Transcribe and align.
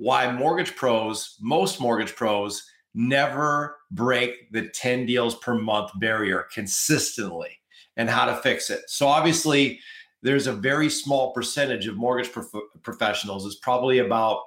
why 0.00 0.32
mortgage 0.32 0.74
pros, 0.76 1.36
most 1.42 1.78
mortgage 1.78 2.16
pros, 2.16 2.66
never 2.94 3.76
break 3.90 4.50
the 4.50 4.66
10 4.70 5.04
deals 5.04 5.34
per 5.36 5.54
month 5.54 5.90
barrier 5.96 6.46
consistently 6.54 7.50
and 7.98 8.08
how 8.08 8.24
to 8.24 8.34
fix 8.36 8.70
it. 8.70 8.80
So, 8.88 9.06
obviously, 9.06 9.78
there's 10.22 10.46
a 10.46 10.54
very 10.54 10.88
small 10.88 11.34
percentage 11.34 11.86
of 11.86 11.98
mortgage 11.98 12.32
prof- 12.32 12.62
professionals, 12.82 13.44
it's 13.44 13.56
probably 13.56 13.98
about 13.98 14.40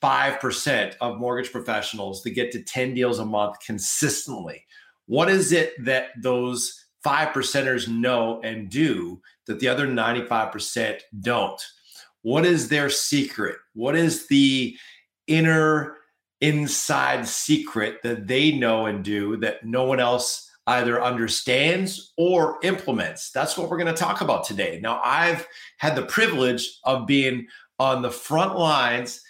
5% 0.00 0.94
of 1.00 1.18
mortgage 1.18 1.50
professionals 1.50 2.22
that 2.22 2.30
get 2.30 2.52
to 2.52 2.62
10 2.62 2.94
deals 2.94 3.18
a 3.18 3.24
month 3.24 3.56
consistently. 3.66 4.64
What 5.06 5.28
is 5.28 5.50
it 5.50 5.72
that 5.84 6.10
those 6.22 6.86
five 7.02 7.34
percenters 7.34 7.88
know 7.88 8.40
and 8.44 8.70
do 8.70 9.20
that 9.46 9.58
the 9.58 9.66
other 9.66 9.88
95% 9.88 11.00
don't? 11.22 11.60
What 12.26 12.44
is 12.44 12.68
their 12.68 12.90
secret? 12.90 13.54
What 13.74 13.94
is 13.94 14.26
the 14.26 14.76
inner 15.28 15.98
inside 16.40 17.28
secret 17.28 17.98
that 18.02 18.26
they 18.26 18.50
know 18.50 18.86
and 18.86 19.04
do 19.04 19.36
that 19.36 19.64
no 19.64 19.84
one 19.84 20.00
else 20.00 20.50
either 20.66 21.00
understands 21.00 22.12
or 22.16 22.58
implements? 22.64 23.30
That's 23.30 23.56
what 23.56 23.70
we're 23.70 23.78
going 23.78 23.94
to 23.94 24.02
talk 24.02 24.22
about 24.22 24.42
today. 24.42 24.80
Now, 24.82 25.00
I've 25.04 25.46
had 25.78 25.94
the 25.94 26.02
privilege 26.02 26.80
of 26.82 27.06
being 27.06 27.46
on 27.78 28.02
the 28.02 28.10
front 28.10 28.58
lines 28.58 29.20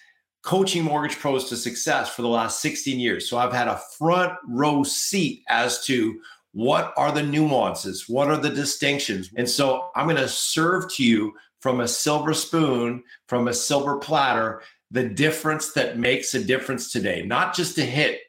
coaching 0.42 0.82
mortgage 0.82 1.18
pros 1.18 1.50
to 1.50 1.56
success 1.56 2.08
for 2.08 2.22
the 2.22 2.28
last 2.28 2.62
16 2.62 2.98
years. 2.98 3.28
So 3.28 3.36
I've 3.36 3.52
had 3.52 3.68
a 3.68 3.82
front 3.98 4.32
row 4.48 4.84
seat 4.84 5.42
as 5.50 5.84
to 5.84 6.18
what 6.52 6.94
are 6.96 7.12
the 7.12 7.22
nuances, 7.22 8.08
what 8.08 8.28
are 8.28 8.38
the 8.38 8.48
distinctions. 8.48 9.28
And 9.36 9.46
so 9.46 9.90
I'm 9.94 10.06
going 10.06 10.16
to 10.16 10.28
serve 10.30 10.90
to 10.94 11.04
you 11.04 11.34
from 11.66 11.80
a 11.80 11.88
silver 11.88 12.32
spoon, 12.32 13.02
from 13.26 13.48
a 13.48 13.52
silver 13.52 13.98
platter, 13.98 14.62
the 14.92 15.02
difference 15.02 15.72
that 15.72 15.98
makes 15.98 16.32
a 16.32 16.44
difference 16.44 16.92
today, 16.92 17.24
not 17.26 17.56
just 17.56 17.74
to 17.74 17.82
hit 17.82 18.20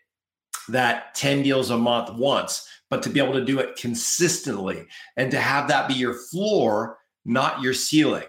that 0.70 1.14
10 1.14 1.44
deals 1.44 1.70
a 1.70 1.78
month 1.78 2.12
once, 2.18 2.68
but 2.90 3.04
to 3.04 3.12
be 3.12 3.20
able 3.20 3.34
to 3.34 3.46
do 3.46 3.60
it 3.60 3.76
consistently 3.76 4.88
and 5.18 5.30
to 5.30 5.40
have 5.40 5.68
that 5.68 5.88
be 5.88 5.94
your 5.94 6.16
floor, 6.16 6.98
not 7.26 7.62
your 7.62 7.76
ceiling. 7.76 8.24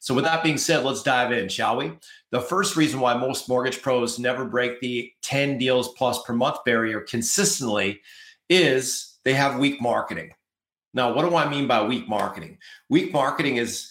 So, 0.00 0.14
with 0.14 0.24
that 0.24 0.42
being 0.42 0.56
said, 0.56 0.82
let's 0.82 1.02
dive 1.02 1.30
in, 1.30 1.50
shall 1.50 1.76
we? 1.76 1.92
The 2.30 2.40
first 2.40 2.74
reason 2.74 3.00
why 3.00 3.12
most 3.12 3.50
mortgage 3.50 3.82
pros 3.82 4.18
never 4.18 4.46
break 4.46 4.80
the 4.80 5.12
10 5.20 5.58
deals 5.58 5.92
plus 5.92 6.22
per 6.22 6.32
month 6.32 6.64
barrier 6.64 7.02
consistently 7.02 8.00
is 8.48 9.18
they 9.26 9.34
have 9.34 9.58
weak 9.58 9.82
marketing. 9.82 10.32
Now, 10.94 11.12
what 11.12 11.28
do 11.28 11.36
I 11.36 11.50
mean 11.50 11.66
by 11.66 11.84
weak 11.84 12.08
marketing? 12.08 12.56
Weak 12.88 13.12
marketing 13.12 13.56
is 13.56 13.90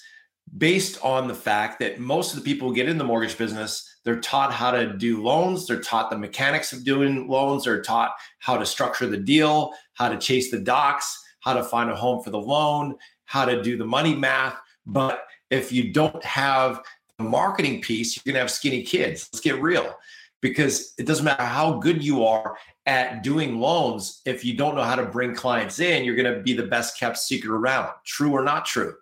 based 0.57 1.03
on 1.03 1.27
the 1.27 1.33
fact 1.33 1.79
that 1.79 1.99
most 1.99 2.33
of 2.33 2.39
the 2.39 2.45
people 2.45 2.69
who 2.69 2.75
get 2.75 2.89
in 2.89 2.97
the 2.97 3.03
mortgage 3.03 3.37
business 3.37 3.89
they're 4.03 4.19
taught 4.19 4.53
how 4.53 4.71
to 4.71 4.93
do 4.97 5.23
loans 5.23 5.65
they're 5.65 5.81
taught 5.81 6.09
the 6.09 6.17
mechanics 6.17 6.73
of 6.73 6.83
doing 6.83 7.27
loans 7.27 7.63
they're 7.63 7.81
taught 7.81 8.11
how 8.39 8.57
to 8.57 8.65
structure 8.65 9.07
the 9.07 9.17
deal 9.17 9.71
how 9.93 10.09
to 10.09 10.17
chase 10.17 10.51
the 10.51 10.59
docs 10.59 11.23
how 11.39 11.53
to 11.53 11.63
find 11.63 11.89
a 11.89 11.95
home 11.95 12.21
for 12.21 12.29
the 12.29 12.39
loan 12.39 12.95
how 13.25 13.45
to 13.45 13.61
do 13.61 13.77
the 13.77 13.85
money 13.85 14.15
math. 14.15 14.59
But 14.85 15.25
if 15.49 15.71
you 15.71 15.91
don't 15.91 16.23
have 16.23 16.81
the 17.17 17.23
marketing 17.23 17.81
piece 17.81 18.15
you're 18.15 18.31
going 18.31 18.35
to 18.35 18.41
have 18.41 18.51
skinny 18.51 18.83
kids. 18.83 19.29
Let's 19.31 19.43
get 19.43 19.61
real. 19.61 19.95
Because 20.41 20.93
it 20.97 21.05
doesn't 21.05 21.23
matter 21.23 21.43
how 21.43 21.79
good 21.79 22.03
you 22.03 22.25
are 22.25 22.57
at 22.85 23.23
doing 23.23 23.59
loans 23.59 24.21
if 24.25 24.43
you 24.43 24.55
don't 24.55 24.75
know 24.75 24.83
how 24.83 24.95
to 24.95 25.05
bring 25.05 25.33
clients 25.33 25.79
in 25.79 26.03
you're 26.03 26.17
going 26.17 26.35
to 26.35 26.41
be 26.41 26.51
the 26.51 26.67
best 26.67 26.99
kept 26.99 27.17
secret 27.17 27.49
around 27.49 27.89
true 28.05 28.33
or 28.33 28.43
not 28.43 28.65
true 28.65 28.93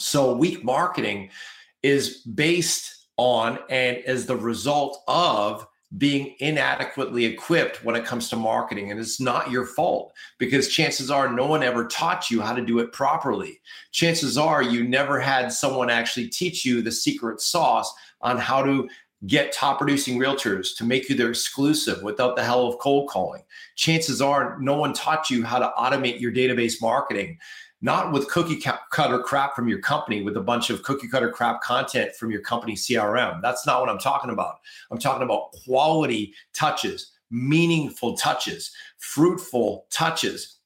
so 0.00 0.34
weak 0.34 0.64
marketing 0.64 1.30
is 1.82 2.18
based 2.18 3.06
on 3.16 3.58
and 3.68 3.98
is 3.98 4.26
the 4.26 4.36
result 4.36 5.02
of 5.06 5.66
being 5.98 6.36
inadequately 6.38 7.24
equipped 7.24 7.84
when 7.84 7.96
it 7.96 8.04
comes 8.04 8.28
to 8.28 8.36
marketing. 8.36 8.90
And 8.90 9.00
it's 9.00 9.20
not 9.20 9.50
your 9.50 9.66
fault 9.66 10.12
because 10.38 10.68
chances 10.68 11.10
are 11.10 11.32
no 11.32 11.46
one 11.46 11.64
ever 11.64 11.86
taught 11.88 12.30
you 12.30 12.40
how 12.40 12.54
to 12.54 12.64
do 12.64 12.78
it 12.78 12.92
properly. 12.92 13.60
Chances 13.90 14.38
are 14.38 14.62
you 14.62 14.84
never 14.84 15.18
had 15.18 15.52
someone 15.52 15.90
actually 15.90 16.28
teach 16.28 16.64
you 16.64 16.80
the 16.80 16.92
secret 16.92 17.40
sauce 17.40 17.92
on 18.20 18.38
how 18.38 18.62
to 18.62 18.88
get 19.26 19.52
top 19.52 19.78
producing 19.78 20.18
realtors 20.18 20.74
to 20.76 20.84
make 20.84 21.08
you 21.08 21.16
their 21.16 21.28
exclusive 21.28 22.02
without 22.02 22.36
the 22.36 22.44
hell 22.44 22.66
of 22.66 22.78
cold 22.78 23.10
calling. 23.10 23.42
Chances 23.74 24.22
are 24.22 24.58
no 24.60 24.76
one 24.76 24.94
taught 24.94 25.28
you 25.28 25.44
how 25.44 25.58
to 25.58 25.72
automate 25.76 26.20
your 26.20 26.32
database 26.32 26.80
marketing 26.80 27.38
not 27.82 28.12
with 28.12 28.28
cookie 28.28 28.62
cutter 28.90 29.18
crap 29.20 29.56
from 29.56 29.68
your 29.68 29.78
company 29.78 30.22
with 30.22 30.36
a 30.36 30.42
bunch 30.42 30.70
of 30.70 30.82
cookie 30.82 31.08
cutter 31.08 31.30
crap 31.30 31.62
content 31.62 32.14
from 32.14 32.30
your 32.30 32.42
company 32.42 32.74
CRM. 32.74 33.40
That's 33.40 33.66
not 33.66 33.80
what 33.80 33.88
I'm 33.88 33.98
talking 33.98 34.30
about. 34.30 34.56
I'm 34.90 34.98
talking 34.98 35.22
about 35.22 35.52
quality 35.64 36.34
touches, 36.52 37.12
meaningful 37.30 38.16
touches, 38.16 38.72
fruitful 38.98 39.86
touches 39.90 40.56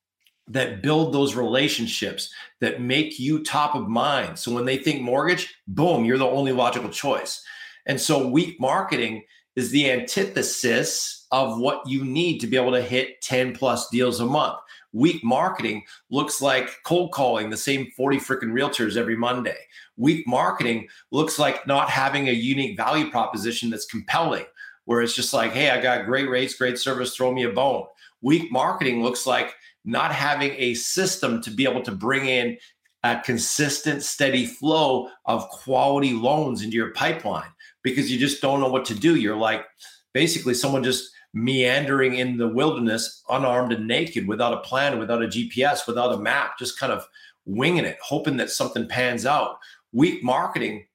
that 0.49 0.83
build 0.83 1.13
those 1.15 1.35
relationships 1.35 2.33
that 2.61 2.81
make 2.81 3.19
you 3.19 3.43
top 3.43 3.75
of 3.75 3.89
mind. 3.89 4.39
So 4.39 4.53
when 4.53 4.65
they 4.65 4.77
think 4.77 5.01
mortgage, 5.01 5.55
boom, 5.69 6.05
you're 6.05 6.19
the 6.19 6.27
only 6.27 6.53
logical 6.53 6.91
choice. 6.91 7.43
And 7.87 8.01
so 8.01 8.27
weak 8.27 8.61
marketing 8.61 9.25
is 9.57 9.71
the 9.71 9.91
antithesis 9.91 11.27
of 11.31 11.59
what 11.59 11.87
you 11.89 12.05
need 12.05 12.41
to 12.41 12.47
be 12.47 12.57
able 12.57 12.73
to 12.73 12.83
hit 12.83 13.21
10 13.23 13.55
plus 13.55 13.89
deals 13.89 14.21
a 14.21 14.27
month 14.27 14.59
weak 14.95 15.23
marketing 15.23 15.83
looks 16.09 16.41
like 16.41 16.71
cold 16.85 17.13
calling 17.13 17.51
the 17.51 17.57
same 17.57 17.91
40 17.97 18.19
freaking 18.19 18.53
realtors 18.53 18.97
every 18.97 19.17
Monday. 19.17 19.59
Weak 19.97 20.27
marketing 20.27 20.89
looks 21.11 21.39
like 21.39 21.67
not 21.67 21.91
having 21.91 22.29
a 22.29 22.33
unique 22.33 22.77
value 22.77 23.11
proposition 23.11 23.69
that's 23.69 23.85
compelling, 23.85 24.47
where 24.87 25.03
it's 25.03 25.15
just 25.15 25.35
like, 25.35 25.53
hey, 25.53 25.71
I 25.71 25.81
got 25.83 26.07
great 26.07 26.31
rates, 26.31 26.55
great 26.55 26.79
service, 26.79 27.15
throw 27.15 27.33
me 27.33 27.43
a 27.43 27.51
bone. 27.51 27.85
Weak 28.23 28.51
marketing 28.51 29.03
looks 29.03 29.27
like 29.27 29.55
not 29.85 30.13
having 30.13 30.53
a 30.57 30.75
system 30.75 31.43
to 31.43 31.51
be 31.51 31.65
able 31.65 31.83
to 31.83 31.93
bring 31.93 32.27
in 32.27 32.57
a 33.03 33.21
consistent, 33.21 34.03
steady 34.03 34.47
flow 34.47 35.11
of 35.27 35.47
quality 35.51 36.15
loans 36.15 36.63
into 36.63 36.77
your 36.77 36.93
pipeline 36.93 37.51
because 37.83 38.11
you 38.11 38.19
just 38.19 38.41
don't 38.41 38.61
know 38.61 38.71
what 38.71 38.87
to 38.87 38.95
do. 38.95 39.17
You're 39.17 39.37
like, 39.37 39.67
basically, 40.15 40.55
someone 40.55 40.83
just 40.83 41.11
meandering 41.35 42.15
in 42.15 42.39
the 42.39 42.49
wilderness, 42.49 43.23
unarmed 43.29 43.73
and 43.73 43.87
naked, 43.87 44.27
without 44.27 44.55
a 44.55 44.61
plan, 44.61 44.99
without 44.99 45.23
a 45.23 45.27
GPS, 45.27 45.87
without 45.87 46.15
a 46.15 46.19
map, 46.19 46.59
just 46.59 46.79
kind 46.79 46.93
of 46.93 47.07
winging 47.45 47.85
it, 47.85 47.99
hoping 48.01 48.37
that 48.39 48.51
something 48.51 48.89
pans 48.89 49.27
out. 49.27 49.59
Weak 49.93 50.23
marketing 50.23 50.87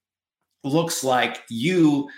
looks 0.64 1.04
like 1.04 1.44
you 1.50 2.10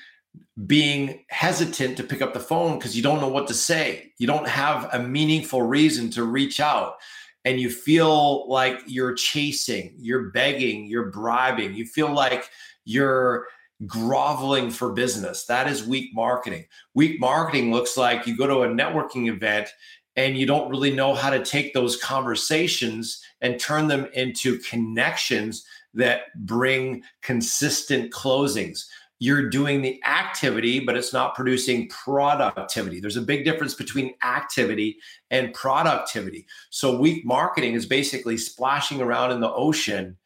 being 0.68 1.26
hesitant 1.30 1.98
to 1.98 2.04
pick 2.04 2.22
up 2.22 2.34
the 2.34 2.40
phone 2.40 2.78
because 2.78 2.96
you 2.96 3.04
don't 3.04 3.20
know 3.20 3.28
what 3.28 3.48
to 3.48 3.54
say. 3.54 4.14
You 4.20 4.28
don't 4.28 4.48
have 4.48 4.88
a 4.94 5.00
meaningful 5.00 5.64
reason 5.64 6.10
to 6.12 6.24
reach 6.24 6.60
out. 6.60 6.96
And 7.44 7.60
you 7.60 7.72
feel 7.72 8.48
like 8.48 8.80
you're 8.86 9.16
chasing, 9.16 9.96
you're 9.98 10.30
begging, 10.30 10.86
you're 10.86 11.10
bribing. 11.10 11.74
You 11.74 11.86
feel 11.86 12.14
like 12.14 12.48
you're 12.86 13.48
groveling 13.86 14.70
for 14.70 14.94
business. 14.94 15.46
That 15.46 15.68
is 15.68 15.86
weak 15.86 16.12
marketing. 16.14 16.66
Weak 16.94 17.20
marketing 17.20 17.72
looks 17.72 17.98
like 17.98 18.28
you 18.28 18.38
go 18.38 18.48
to 18.48 18.62
a 18.62 18.68
networking 18.68 19.28
event 19.28 19.70
and 20.16 20.38
you 20.38 20.46
don't 20.46 20.70
really 20.70 20.94
know 20.94 21.14
how 21.14 21.30
to 21.30 21.44
take 21.44 21.74
those 21.74 21.96
conversations 21.98 23.24
and 23.42 23.60
turn 23.60 23.88
them 23.88 24.08
into 24.14 24.60
connections 24.60 25.66
that 25.94 26.22
bring 26.46 27.04
consistent 27.22 28.12
closings. 28.12 28.86
You're 29.20 29.50
doing 29.50 29.82
the 29.82 30.02
activity, 30.06 30.80
but 30.80 30.98
it's 30.98 31.14
not 31.14 31.36
producing 31.36 31.88
productivity. 31.90 33.00
There's 33.00 33.18
a 33.18 33.22
big 33.22 33.46
difference 33.46 33.76
between 33.76 34.16
activity 34.24 34.98
and 35.30 35.54
productivity. 35.54 36.48
So, 36.72 37.00
weak 37.00 37.24
marketing 37.24 37.76
is 37.76 37.86
basically 37.86 38.38
splashing 38.38 39.00
around 39.00 39.32
in 39.32 39.40
the 39.40 39.52
ocean 39.52 40.18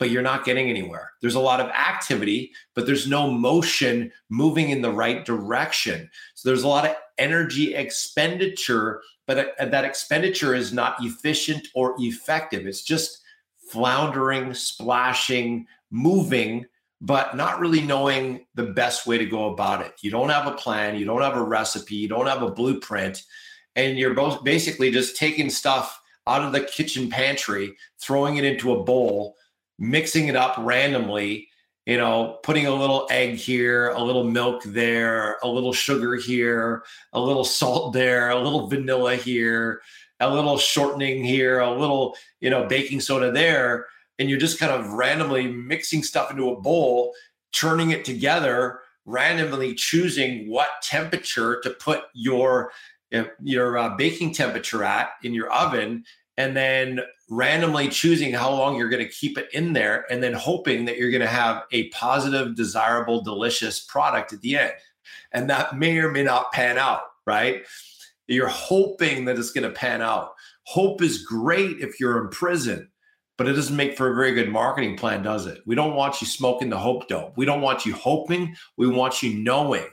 but 0.00 0.10
you're 0.10 0.22
not 0.22 0.46
getting 0.46 0.70
anywhere. 0.70 1.12
There's 1.20 1.36
a 1.36 1.40
lot 1.40 1.60
of 1.60 1.68
activity, 1.68 2.52
but 2.74 2.86
there's 2.86 3.06
no 3.06 3.30
motion 3.30 4.10
moving 4.30 4.70
in 4.70 4.80
the 4.80 4.90
right 4.90 5.24
direction. 5.24 6.10
So 6.34 6.48
there's 6.48 6.64
a 6.64 6.68
lot 6.68 6.86
of 6.86 6.96
energy 7.18 7.74
expenditure, 7.74 9.02
but 9.26 9.54
uh, 9.60 9.66
that 9.66 9.84
expenditure 9.84 10.54
is 10.54 10.72
not 10.72 10.96
efficient 11.00 11.68
or 11.74 11.94
effective. 11.98 12.66
It's 12.66 12.82
just 12.82 13.20
floundering, 13.70 14.54
splashing, 14.54 15.66
moving 15.92 16.66
but 17.02 17.34
not 17.34 17.60
really 17.60 17.80
knowing 17.80 18.44
the 18.54 18.62
best 18.62 19.06
way 19.06 19.16
to 19.16 19.24
go 19.24 19.52
about 19.52 19.80
it. 19.80 19.94
You 20.02 20.10
don't 20.10 20.28
have 20.28 20.46
a 20.46 20.56
plan, 20.56 20.98
you 20.98 21.06
don't 21.06 21.22
have 21.22 21.36
a 21.36 21.42
recipe, 21.42 21.94
you 21.94 22.08
don't 22.08 22.26
have 22.26 22.42
a 22.42 22.50
blueprint, 22.50 23.22
and 23.74 23.98
you're 23.98 24.12
both 24.12 24.44
basically 24.44 24.90
just 24.90 25.16
taking 25.16 25.48
stuff 25.48 25.98
out 26.26 26.42
of 26.42 26.52
the 26.52 26.60
kitchen 26.60 27.08
pantry, 27.08 27.74
throwing 27.98 28.36
it 28.36 28.44
into 28.44 28.74
a 28.74 28.84
bowl, 28.84 29.34
mixing 29.80 30.28
it 30.28 30.36
up 30.36 30.54
randomly, 30.58 31.48
you 31.86 31.96
know, 31.96 32.38
putting 32.44 32.66
a 32.66 32.74
little 32.74 33.08
egg 33.10 33.34
here, 33.34 33.88
a 33.90 34.02
little 34.02 34.22
milk 34.22 34.62
there, 34.64 35.38
a 35.42 35.48
little 35.48 35.72
sugar 35.72 36.14
here, 36.14 36.84
a 37.14 37.20
little 37.20 37.44
salt 37.44 37.92
there, 37.92 38.30
a 38.30 38.38
little 38.38 38.68
vanilla 38.68 39.16
here, 39.16 39.80
a 40.20 40.32
little 40.32 40.58
shortening 40.58 41.24
here, 41.24 41.60
a 41.60 41.70
little, 41.72 42.14
you 42.40 42.50
know, 42.50 42.66
baking 42.66 43.00
soda 43.00 43.32
there. 43.32 43.86
And 44.18 44.28
you're 44.28 44.38
just 44.38 44.60
kind 44.60 44.70
of 44.70 44.92
randomly 44.92 45.48
mixing 45.48 46.02
stuff 46.02 46.30
into 46.30 46.50
a 46.50 46.60
bowl, 46.60 47.14
churning 47.52 47.90
it 47.90 48.04
together, 48.04 48.80
randomly 49.06 49.74
choosing 49.74 50.48
what 50.50 50.68
temperature 50.82 51.60
to 51.62 51.70
put 51.70 52.02
your 52.12 52.70
your 53.42 53.76
uh, 53.76 53.96
baking 53.96 54.32
temperature 54.32 54.84
at 54.84 55.10
in 55.24 55.34
your 55.34 55.50
oven 55.50 56.04
and 56.36 56.56
then 56.56 57.00
randomly 57.28 57.88
choosing 57.88 58.32
how 58.32 58.50
long 58.50 58.76
you're 58.76 58.88
going 58.88 59.04
to 59.04 59.12
keep 59.12 59.38
it 59.38 59.48
in 59.52 59.72
there 59.72 60.06
and 60.10 60.22
then 60.22 60.32
hoping 60.32 60.84
that 60.84 60.96
you're 60.96 61.10
going 61.10 61.20
to 61.20 61.26
have 61.26 61.64
a 61.72 61.88
positive 61.90 62.54
desirable 62.56 63.22
delicious 63.22 63.80
product 63.80 64.32
at 64.32 64.40
the 64.40 64.56
end 64.56 64.72
and 65.32 65.48
that 65.48 65.76
may 65.76 65.98
or 65.98 66.10
may 66.10 66.22
not 66.22 66.52
pan 66.52 66.78
out 66.78 67.02
right 67.26 67.62
you're 68.26 68.48
hoping 68.48 69.24
that 69.24 69.38
it's 69.38 69.52
going 69.52 69.68
to 69.68 69.74
pan 69.74 70.02
out 70.02 70.32
hope 70.64 71.02
is 71.02 71.24
great 71.24 71.78
if 71.80 72.00
you're 72.00 72.22
in 72.22 72.28
prison 72.30 72.90
but 73.40 73.48
it 73.48 73.54
doesn't 73.54 73.74
make 73.74 73.96
for 73.96 74.10
a 74.10 74.14
very 74.14 74.32
good 74.32 74.50
marketing 74.50 74.98
plan, 74.98 75.22
does 75.22 75.46
it? 75.46 75.62
We 75.64 75.74
don't 75.74 75.94
want 75.94 76.20
you 76.20 76.26
smoking 76.26 76.68
the 76.68 76.76
hope 76.76 77.08
dope. 77.08 77.38
We 77.38 77.46
don't 77.46 77.62
want 77.62 77.86
you 77.86 77.94
hoping. 77.94 78.54
We 78.76 78.86
want 78.86 79.22
you 79.22 79.32
knowing. 79.32 79.86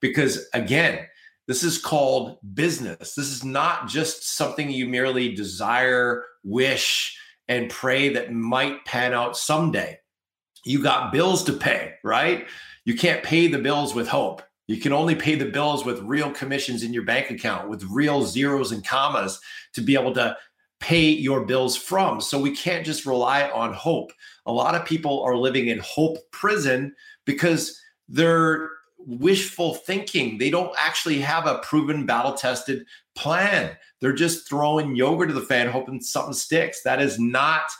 Because 0.00 0.48
again, 0.52 1.06
this 1.48 1.64
is 1.64 1.78
called 1.78 2.38
business. 2.54 3.14
This 3.14 3.28
is 3.28 3.42
not 3.42 3.88
just 3.88 4.36
something 4.36 4.70
you 4.70 4.86
merely 4.86 5.34
desire, 5.34 6.26
wish, 6.44 7.18
and 7.48 7.70
pray 7.70 8.10
that 8.10 8.32
might 8.32 8.84
pan 8.84 9.14
out 9.14 9.36
someday. 9.36 9.98
You 10.64 10.82
got 10.82 11.10
bills 11.10 11.42
to 11.44 11.54
pay, 11.54 11.94
right? 12.04 12.46
You 12.84 12.94
can't 12.94 13.22
pay 13.22 13.46
the 13.46 13.58
bills 13.58 13.94
with 13.94 14.06
hope. 14.06 14.42
You 14.66 14.76
can 14.76 14.92
only 14.92 15.14
pay 15.14 15.36
the 15.36 15.46
bills 15.46 15.86
with 15.86 16.02
real 16.02 16.30
commissions 16.30 16.82
in 16.82 16.92
your 16.92 17.04
bank 17.04 17.30
account, 17.30 17.70
with 17.70 17.82
real 17.84 18.24
zeros 18.24 18.70
and 18.70 18.86
commas 18.86 19.40
to 19.72 19.80
be 19.80 19.94
able 19.94 20.12
to 20.14 20.36
pay 20.80 21.08
your 21.08 21.46
bills 21.46 21.76
from. 21.76 22.20
So 22.20 22.38
we 22.38 22.54
can't 22.54 22.84
just 22.84 23.06
rely 23.06 23.48
on 23.48 23.72
hope. 23.72 24.12
A 24.44 24.52
lot 24.52 24.74
of 24.74 24.84
people 24.84 25.22
are 25.22 25.34
living 25.34 25.68
in 25.68 25.78
hope 25.78 26.18
prison 26.30 26.94
because 27.24 27.80
they're 28.06 28.70
wishful 28.98 29.74
thinking. 29.74 30.38
They 30.38 30.50
don't 30.50 30.74
actually 30.78 31.20
have 31.20 31.46
a 31.46 31.58
proven 31.58 32.06
battle 32.06 32.34
tested 32.34 32.84
plan. 33.14 33.76
They're 34.00 34.12
just 34.12 34.48
throwing 34.48 34.96
yogurt 34.96 35.28
to 35.28 35.34
the 35.34 35.40
fan, 35.40 35.68
hoping 35.68 36.00
something 36.00 36.34
sticks. 36.34 36.82
That 36.82 37.00
is 37.00 37.18
not 37.18 37.70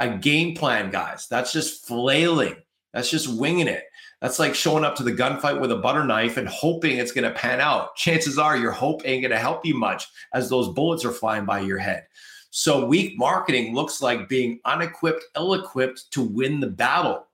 a 0.00 0.16
game 0.16 0.54
plan, 0.54 0.90
guys. 0.90 1.26
That's 1.28 1.52
just 1.52 1.86
flailing. 1.86 2.56
That's 2.92 3.10
just 3.10 3.28
winging 3.28 3.68
it. 3.68 3.84
That's 4.20 4.38
like 4.38 4.54
showing 4.54 4.84
up 4.84 4.94
to 4.96 5.02
the 5.02 5.12
gunfight 5.12 5.60
with 5.60 5.72
a 5.72 5.76
butter 5.76 6.04
knife 6.04 6.36
and 6.36 6.46
hoping 6.46 6.98
it's 6.98 7.12
going 7.12 7.24
to 7.24 7.36
pan 7.36 7.60
out. 7.60 7.96
Chances 7.96 8.38
are 8.38 8.56
your 8.56 8.70
hope 8.70 9.02
ain't 9.04 9.22
going 9.22 9.32
to 9.32 9.38
help 9.38 9.66
you 9.66 9.74
much 9.74 10.06
as 10.32 10.48
those 10.48 10.68
bullets 10.68 11.04
are 11.04 11.10
flying 11.10 11.44
by 11.44 11.60
your 11.60 11.78
head. 11.78 12.06
So 12.50 12.84
weak 12.84 13.18
marketing 13.18 13.74
looks 13.74 14.02
like 14.02 14.28
being 14.28 14.60
unequipped, 14.64 15.24
ill-equipped 15.36 16.12
to 16.12 16.22
win 16.22 16.60
the 16.60 16.66
battle. 16.68 17.26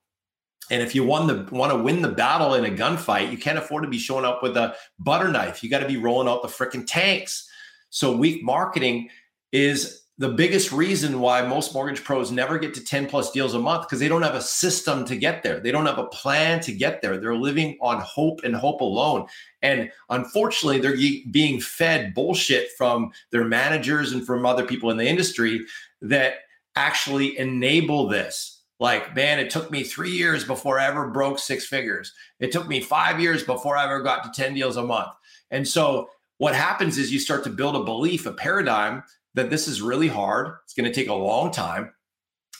And 0.69 0.81
if 0.81 0.93
you 0.93 1.03
want 1.03 1.27
the 1.27 1.55
want 1.55 1.71
to 1.71 1.77
win 1.77 2.01
the 2.01 2.09
battle 2.09 2.53
in 2.53 2.65
a 2.65 2.69
gunfight, 2.69 3.31
you 3.31 3.37
can't 3.37 3.57
afford 3.57 3.83
to 3.83 3.89
be 3.89 3.97
showing 3.97 4.25
up 4.25 4.43
with 4.43 4.55
a 4.55 4.75
butter 4.99 5.29
knife. 5.29 5.63
You 5.63 5.69
got 5.69 5.79
to 5.79 5.87
be 5.87 5.97
rolling 5.97 6.27
out 6.27 6.41
the 6.41 6.47
freaking 6.47 6.85
tanks. 6.85 7.49
So 7.89 8.15
weak 8.15 8.43
marketing 8.43 9.09
is 9.51 10.03
the 10.19 10.29
biggest 10.29 10.73
reason 10.73 11.21
why 11.21 11.41
most 11.41 11.73
mortgage 11.73 12.03
pros 12.03 12.29
never 12.29 12.59
get 12.59 12.73
to 12.73 12.83
10 12.83 13.07
plus 13.07 13.31
deals 13.31 13.53
a 13.53 13.59
month 13.59 13.83
because 13.83 14.01
they 14.01 14.09
don't 14.09 14.21
have 14.21 14.35
a 14.35 14.41
system 14.41 15.05
to 15.05 15.15
get 15.15 15.43
there. 15.43 15.61
They 15.61 15.71
don't 15.71 15.85
have 15.85 15.97
a 15.97 16.07
plan 16.07 16.59
to 16.61 16.73
get 16.73 17.01
there. 17.01 17.17
They're 17.17 17.37
living 17.37 17.77
on 17.81 18.01
hope 18.01 18.41
and 18.43 18.53
hope 18.53 18.81
alone. 18.81 19.27
And 19.61 19.89
unfortunately, 20.09 20.81
they're 20.81 20.97
being 21.31 21.61
fed 21.61 22.13
bullshit 22.13 22.67
from 22.77 23.11
their 23.31 23.45
managers 23.45 24.11
and 24.11 24.25
from 24.25 24.45
other 24.45 24.65
people 24.65 24.91
in 24.91 24.97
the 24.97 25.07
industry 25.07 25.65
that 26.01 26.39
actually 26.75 27.39
enable 27.39 28.07
this. 28.09 28.58
Like, 28.79 29.13
man, 29.15 29.39
it 29.39 29.49
took 29.49 29.69
me 29.71 29.83
three 29.83 30.11
years 30.11 30.45
before 30.45 30.79
I 30.79 30.87
ever 30.87 31.09
broke 31.09 31.37
six 31.39 31.65
figures. 31.65 32.13
It 32.39 32.51
took 32.51 32.67
me 32.67 32.79
five 32.79 33.19
years 33.19 33.43
before 33.43 33.75
I 33.75 33.83
ever 33.83 34.01
got 34.01 34.23
to 34.23 34.41
10 34.41 34.53
deals 34.53 34.77
a 34.77 34.83
month. 34.83 35.11
And 35.51 35.67
so, 35.67 36.09
what 36.37 36.55
happens 36.55 36.97
is 36.97 37.11
you 37.11 37.19
start 37.19 37.43
to 37.43 37.49
build 37.49 37.75
a 37.75 37.83
belief, 37.83 38.25
a 38.25 38.31
paradigm 38.31 39.03
that 39.33 39.49
this 39.49 39.67
is 39.67 39.81
really 39.81 40.07
hard. 40.07 40.53
It's 40.63 40.73
going 40.73 40.89
to 40.89 40.93
take 40.93 41.09
a 41.09 41.13
long 41.13 41.51
time. 41.51 41.91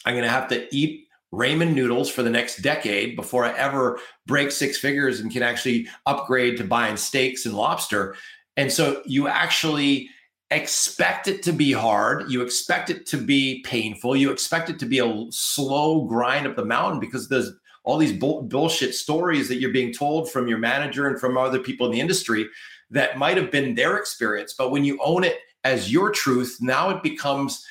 I'm 0.06 0.14
going 0.14 0.26
to 0.26 0.30
have 0.30 0.50
to 0.50 0.68
eat 0.76 1.08
ramen 1.34 1.74
noodles 1.74 2.10
for 2.10 2.24
the 2.24 2.30
next 2.30 2.62
decade 2.62 3.16
before 3.16 3.46
I 3.46 3.56
ever 3.58 4.00
break 4.26 4.52
six 4.52 4.78
figures 4.78 5.20
and 5.20 5.32
can 5.32 5.44
actually 5.44 5.88
upgrade 6.06 6.58
to 6.58 6.64
buying 6.64 6.98
steaks 6.98 7.46
and 7.46 7.56
lobster. 7.56 8.16
And 8.58 8.72
so 8.72 9.02
you 9.06 9.28
actually 9.28 10.10
expect 10.52 11.28
it 11.28 11.44
to 11.44 11.52
be 11.52 11.72
hard. 11.72 12.30
You 12.32 12.42
expect 12.42 12.90
it 12.90 13.06
to 13.08 13.18
be 13.18 13.62
painful. 13.62 14.16
You 14.16 14.32
expect 14.32 14.70
it 14.70 14.80
to 14.80 14.86
be 14.86 15.00
a 15.00 15.26
slow 15.30 16.06
grind 16.06 16.48
up 16.48 16.56
the 16.56 16.66
mountain 16.66 17.00
because 17.00 17.30
there's 17.30 17.52
all 17.84 17.98
these 17.98 18.14
bull- 18.14 18.44
bullshit 18.44 18.96
stories 18.96 19.48
that 19.48 19.58
you're 19.58 19.72
being 19.72 19.94
told 19.94 20.32
from 20.32 20.48
your 20.48 20.58
manager 20.58 21.08
and 21.08 21.20
from 21.20 21.38
other 21.38 21.60
people 21.60 21.86
in 21.86 21.92
the 21.92 22.00
industry 22.00 22.48
that 22.90 23.18
might 23.18 23.38
have 23.38 23.52
been 23.52 23.76
their 23.76 23.98
experience. 23.98 24.56
But 24.58 24.72
when 24.72 24.84
you 24.84 25.00
own 25.04 25.24
it 25.24 25.38
as 25.64 25.92
your 25.92 26.12
truth, 26.12 26.58
now 26.62 26.90
it 26.90 27.04
becomes 27.04 27.66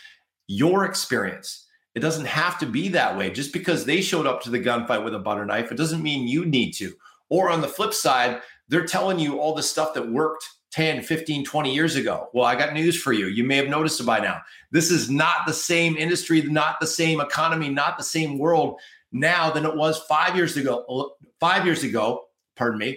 your 0.47 0.85
experience. 0.85 1.67
It 1.95 2.01
doesn't 2.01 2.27
have 2.27 2.59
to 2.61 2.67
be 2.67 2.89
that 2.91 3.17
way. 3.17 3.31
Just 3.31 3.53
because 3.53 3.85
they 3.85 4.01
showed 4.01 4.27
up 4.27 4.41
to 4.43 4.51
the 4.51 4.61
gunfight 4.61 5.05
with 5.05 5.15
a 5.15 5.19
butter 5.19 5.45
knife, 5.45 5.73
it 5.73 5.77
doesn't 5.77 6.03
mean 6.03 6.29
you 6.29 6.45
need 6.47 6.73
to. 6.73 6.93
Or 7.29 7.51
on 7.51 7.61
the 7.61 7.69
flip 7.69 7.93
side, 7.93 8.41
they're 8.69 8.87
telling 8.87 9.19
you 9.19 9.41
all 9.41 9.55
the 9.55 9.63
stuff 9.63 9.95
that 9.95 10.09
worked 10.09 10.49
10, 10.79 11.03
15, 11.03 11.45
20 11.45 11.75
years 11.75 11.97
ago. 11.97 12.29
Well, 12.33 12.45
I 12.45 12.55
got 12.55 12.73
news 12.73 12.97
for 13.03 13.13
you. 13.13 13.27
You 13.27 13.43
may 13.43 13.57
have 13.57 13.67
noticed 13.67 13.99
it 13.99 14.07
by 14.07 14.21
now. 14.21 14.41
This 14.71 14.93
is 14.93 15.11
not 15.11 15.45
the 15.45 15.53
same 15.53 15.97
industry, 15.97 16.41
not 16.43 16.79
the 16.79 16.87
same 16.87 17.21
economy, 17.21 17.69
not 17.69 17.99
the 17.99 18.05
same 18.05 18.39
world 18.39 18.79
now 19.11 19.51
than 19.51 19.67
it 19.67 19.75
was 19.75 19.99
five 20.05 20.37
years 20.37 20.57
ago. 20.57 21.17
Five 21.41 21.67
years 21.67 21.83
ago, 21.83 22.27
pardon 22.55 22.79
me, 22.79 22.97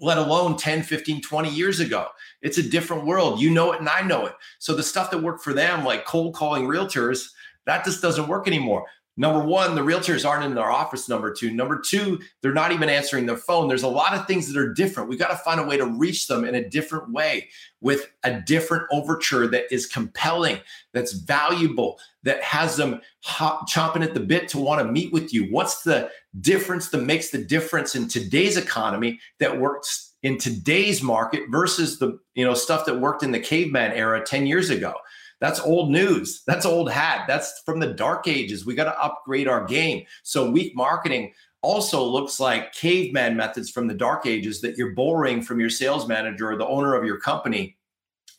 let 0.00 0.18
alone 0.18 0.56
10, 0.56 0.82
15, 0.82 1.22
20 1.22 1.48
years 1.48 1.78
ago. 1.78 2.08
It's 2.42 2.58
a 2.58 2.68
different 2.68 3.06
world. 3.06 3.40
You 3.40 3.50
know 3.50 3.70
it 3.70 3.78
and 3.78 3.88
I 3.88 4.00
know 4.00 4.26
it. 4.26 4.34
So 4.58 4.74
the 4.74 4.82
stuff 4.82 5.12
that 5.12 5.22
worked 5.22 5.44
for 5.44 5.52
them, 5.52 5.84
like 5.84 6.06
cold 6.06 6.34
calling 6.34 6.64
realtors, 6.64 7.28
that 7.66 7.84
just 7.84 8.02
doesn't 8.02 8.26
work 8.26 8.48
anymore. 8.48 8.84
Number 9.18 9.42
one, 9.42 9.74
the 9.74 9.80
realtors 9.80 10.28
aren't 10.28 10.44
in 10.44 10.54
their 10.54 10.70
office. 10.70 11.08
Number 11.08 11.32
two, 11.32 11.50
number 11.50 11.80
two, 11.80 12.20
they're 12.42 12.52
not 12.52 12.72
even 12.72 12.90
answering 12.90 13.24
their 13.24 13.38
phone. 13.38 13.66
There's 13.66 13.82
a 13.82 13.88
lot 13.88 14.14
of 14.14 14.26
things 14.26 14.52
that 14.52 14.60
are 14.60 14.74
different. 14.74 15.08
We've 15.08 15.18
got 15.18 15.30
to 15.30 15.36
find 15.36 15.58
a 15.58 15.64
way 15.64 15.78
to 15.78 15.86
reach 15.86 16.26
them 16.26 16.44
in 16.44 16.54
a 16.54 16.68
different 16.68 17.10
way 17.10 17.48
with 17.80 18.08
a 18.24 18.40
different 18.42 18.84
overture 18.92 19.46
that 19.46 19.72
is 19.72 19.86
compelling, 19.86 20.58
that's 20.92 21.12
valuable, 21.12 21.98
that 22.24 22.42
has 22.42 22.76
them 22.76 23.00
hop, 23.22 23.68
chomping 23.68 24.04
at 24.04 24.12
the 24.12 24.20
bit 24.20 24.48
to 24.48 24.58
want 24.58 24.84
to 24.84 24.92
meet 24.92 25.12
with 25.12 25.32
you. 25.32 25.44
What's 25.44 25.82
the 25.82 26.10
difference 26.40 26.90
that 26.90 27.02
makes 27.02 27.30
the 27.30 27.42
difference 27.42 27.94
in 27.94 28.08
today's 28.08 28.58
economy 28.58 29.18
that 29.38 29.58
works 29.58 30.14
in 30.22 30.36
today's 30.36 31.02
market 31.02 31.44
versus 31.50 31.98
the 31.98 32.18
you 32.34 32.44
know 32.44 32.54
stuff 32.54 32.84
that 32.84 33.00
worked 33.00 33.22
in 33.22 33.30
the 33.30 33.40
caveman 33.40 33.92
era 33.92 34.22
10 34.22 34.46
years 34.46 34.68
ago? 34.68 34.94
That's 35.40 35.60
old 35.60 35.90
news. 35.90 36.42
That's 36.46 36.64
old 36.64 36.90
hat. 36.90 37.26
That's 37.28 37.62
from 37.64 37.78
the 37.78 37.92
dark 37.92 38.26
ages. 38.26 38.64
We 38.64 38.74
got 38.74 38.84
to 38.84 39.02
upgrade 39.02 39.48
our 39.48 39.64
game. 39.64 40.04
So 40.22 40.50
weak 40.50 40.74
marketing 40.74 41.32
also 41.62 42.02
looks 42.02 42.40
like 42.40 42.72
caveman 42.72 43.36
methods 43.36 43.70
from 43.70 43.86
the 43.86 43.94
dark 43.94 44.26
ages 44.26 44.60
that 44.60 44.76
you're 44.76 44.94
borrowing 44.94 45.42
from 45.42 45.60
your 45.60 45.70
sales 45.70 46.06
manager 46.06 46.50
or 46.50 46.56
the 46.56 46.66
owner 46.66 46.94
of 46.94 47.04
your 47.04 47.18
company 47.18 47.76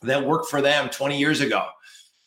that 0.02 0.24
worked 0.24 0.48
for 0.48 0.60
them 0.60 0.88
20 0.88 1.18
years 1.18 1.40
ago. 1.40 1.66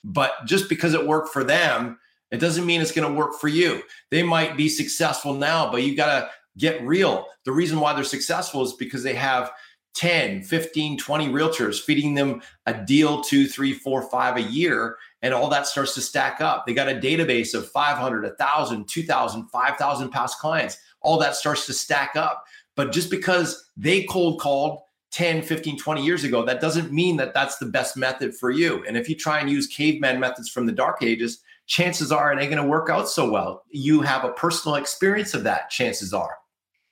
But 0.04 0.34
just 0.46 0.70
because 0.70 0.94
it 0.94 1.06
worked 1.06 1.30
for 1.30 1.44
them, 1.44 1.98
it 2.32 2.40
doesn't 2.40 2.66
mean 2.66 2.82
it's 2.82 2.92
going 2.92 3.08
to 3.08 3.18
work 3.18 3.36
for 3.40 3.48
you. 3.48 3.82
They 4.10 4.24
might 4.24 4.56
be 4.56 4.70
successful 4.70 5.34
now, 5.34 5.72
but 5.72 5.84
you 5.84 5.96
got 5.96 6.20
to 6.20 6.30
get 6.58 6.82
real. 6.82 7.26
The 7.46 7.52
reason 7.52 7.80
why 7.80 7.94
they're 7.94 8.04
successful 8.04 8.64
is 8.64 8.74
because 8.74 9.04
they 9.04 9.16
have 9.16 9.52
10, 9.94 10.44
15, 10.44 10.98
20 10.98 11.30
realtors 11.30 11.82
feeding 11.82 12.14
them 12.14 12.42
a 12.66 12.74
deal, 12.74 13.22
two, 13.22 13.48
three, 13.48 13.74
four, 13.74 14.10
five 14.10 14.38
a 14.38 14.42
year. 14.42 14.98
And 15.22 15.34
all 15.34 15.50
that 15.50 15.68
starts 15.68 15.94
to 15.96 16.02
stack 16.02 16.42
up. 16.42 16.66
They 16.66 16.74
got 16.74 16.90
a 16.90 16.96
database 16.96 17.54
of 17.54 17.70
500, 17.70 18.24
1,000, 18.24 18.88
2,000, 18.88 19.48
5,000 19.50 20.10
past 20.10 20.40
clients. 20.40 20.78
All 21.02 21.20
that 21.20 21.36
starts 21.36 21.66
to 21.66 21.74
stack 21.74 22.16
up. 22.16 22.46
But 22.76 22.92
just 22.92 23.12
because 23.12 23.70
they 23.76 24.04
cold 24.04 24.40
called 24.40 24.80
10, 25.12 25.42
15, 25.42 25.78
20 25.78 26.06
years 26.06 26.24
ago, 26.24 26.46
that 26.46 26.62
doesn't 26.62 26.92
mean 26.92 27.18
that 27.18 27.34
that's 27.34 27.58
the 27.58 27.66
best 27.66 27.98
method 27.98 28.34
for 28.34 28.50
you. 28.50 28.84
And 28.88 28.96
if 28.96 29.10
you 29.10 29.16
try 29.16 29.40
and 29.40 29.50
use 29.50 29.68
caveman 29.68 30.20
methods 30.20 30.50
from 30.50 30.66
the 30.66 30.72
dark 30.72 31.04
ages, 31.04 31.42
chances 31.68 32.12
are 32.12 32.32
it 32.32 32.42
ain't 32.42 32.52
going 32.52 32.64
to 32.64 32.70
work 32.70 32.90
out 32.90 33.10
so 33.10 33.30
well. 33.30 33.64
You 33.70 34.02
have 34.02 34.24
a 34.24 34.32
personal 34.32 34.76
experience 34.76 35.34
of 35.34 35.44
that, 35.44 35.70
chances 35.70 36.14
are. 36.14 36.38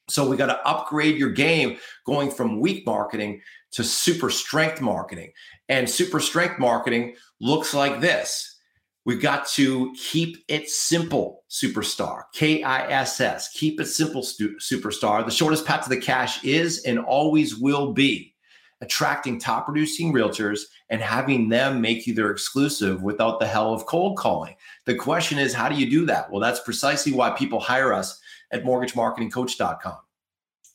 So 0.10 0.28
we 0.28 0.38
got 0.38 0.48
to 0.48 0.68
upgrade 0.68 1.18
your 1.18 1.32
game 1.32 1.78
going 2.06 2.32
from 2.32 2.60
weak 2.60 2.86
marketing 2.86 3.42
to 3.72 3.84
super 3.84 4.30
strength 4.30 4.82
marketing. 4.82 5.32
And 5.70 5.90
super 5.90 6.20
strength 6.20 6.60
marketing 6.60 7.16
looks 7.40 7.74
like 7.74 8.02
this. 8.02 8.58
We've 9.06 9.22
got 9.22 9.48
to 9.50 9.94
keep 9.96 10.44
it 10.48 10.70
simple, 10.70 11.44
superstar. 11.50 12.24
K 12.34 12.64
I 12.64 12.90
S 12.92 13.22
S. 13.22 13.50
Keep 13.54 13.80
it 13.80 13.86
simple, 13.86 14.22
stu- 14.22 14.58
superstar. 14.58 15.24
The 15.26 15.32
shortest 15.32 15.66
path 15.66 15.84
to 15.84 15.90
the 15.90 15.98
cash 15.98 16.44
is 16.44 16.84
and 16.84 17.00
always 17.00 17.56
will 17.56 17.94
be 17.94 18.36
attracting 18.82 19.40
top 19.40 19.66
producing 19.66 20.14
realtors 20.14 20.62
and 20.90 21.02
having 21.02 21.50
them 21.50 21.82
make 21.82 22.08
you 22.08 22.14
their 22.14 22.32
exclusive 22.32 23.02
without 23.04 23.40
the 23.40 23.48
hell 23.48 23.74
of 23.74 23.86
cold 23.86 24.18
calling. 24.18 24.56
The 24.86 24.96
question 24.96 25.38
is, 25.38 25.54
how 25.54 25.70
do 25.70 25.76
you 25.76 25.90
do 25.90 26.06
that? 26.06 26.32
Well, 26.32 26.42
that's 26.42 26.62
precisely 26.62 27.12
why 27.12 27.32
people 27.32 27.60
hire 27.60 27.94
us 27.94 28.19
at 28.52 28.64
mortgagemarketingcoach.com. 28.64 29.98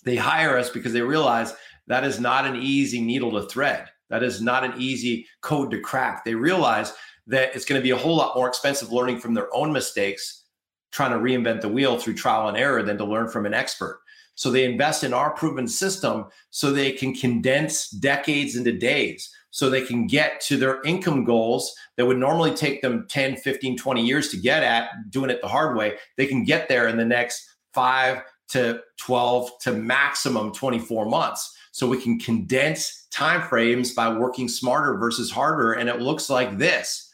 They 0.04 0.16
hire 0.16 0.58
us 0.58 0.70
because 0.70 0.92
they 0.92 1.00
realize 1.00 1.54
that 1.86 2.04
is 2.04 2.20
not 2.20 2.46
an 2.46 2.56
easy 2.56 3.00
needle 3.00 3.32
to 3.32 3.48
thread. 3.48 3.88
That 4.10 4.22
is 4.22 4.40
not 4.40 4.64
an 4.64 4.74
easy 4.78 5.26
code 5.40 5.70
to 5.70 5.80
crack. 5.80 6.24
They 6.24 6.34
realize 6.34 6.92
that 7.26 7.54
it's 7.54 7.64
going 7.64 7.80
to 7.80 7.82
be 7.82 7.90
a 7.90 7.96
whole 7.96 8.16
lot 8.16 8.36
more 8.36 8.48
expensive 8.48 8.92
learning 8.92 9.18
from 9.18 9.34
their 9.34 9.54
own 9.54 9.72
mistakes, 9.72 10.44
trying 10.92 11.12
to 11.12 11.18
reinvent 11.18 11.62
the 11.62 11.68
wheel 11.68 11.98
through 11.98 12.14
trial 12.14 12.48
and 12.48 12.56
error 12.56 12.82
than 12.82 12.98
to 12.98 13.04
learn 13.04 13.28
from 13.28 13.46
an 13.46 13.54
expert. 13.54 14.00
So 14.34 14.50
they 14.50 14.64
invest 14.64 15.04
in 15.04 15.14
our 15.14 15.30
proven 15.30 15.68
system 15.68 16.26
so 16.50 16.70
they 16.70 16.92
can 16.92 17.14
condense 17.14 17.88
decades 17.88 18.56
into 18.56 18.72
days, 18.72 19.30
so 19.50 19.70
they 19.70 19.82
can 19.82 20.06
get 20.06 20.40
to 20.42 20.56
their 20.56 20.82
income 20.82 21.24
goals 21.24 21.72
that 21.96 22.06
would 22.06 22.18
normally 22.18 22.52
take 22.52 22.82
them 22.82 23.06
10, 23.08 23.36
15, 23.36 23.78
20 23.78 24.04
years 24.04 24.28
to 24.30 24.36
get 24.36 24.64
at, 24.64 24.88
doing 25.10 25.30
it 25.30 25.40
the 25.40 25.48
hard 25.48 25.76
way. 25.76 25.94
They 26.16 26.26
can 26.26 26.44
get 26.44 26.68
there 26.68 26.88
in 26.88 26.96
the 26.96 27.04
next 27.04 27.48
five 27.74 28.22
to 28.48 28.80
12 28.98 29.50
to 29.60 29.72
maximum 29.72 30.52
24 30.52 31.06
months. 31.06 31.56
So 31.72 31.88
we 31.88 32.00
can 32.00 32.18
condense 32.18 33.08
timeframes 33.12 33.94
by 33.94 34.08
working 34.16 34.48
smarter 34.48 34.96
versus 34.96 35.30
harder. 35.30 35.72
And 35.72 35.88
it 35.88 36.00
looks 36.00 36.30
like 36.30 36.58
this 36.58 37.10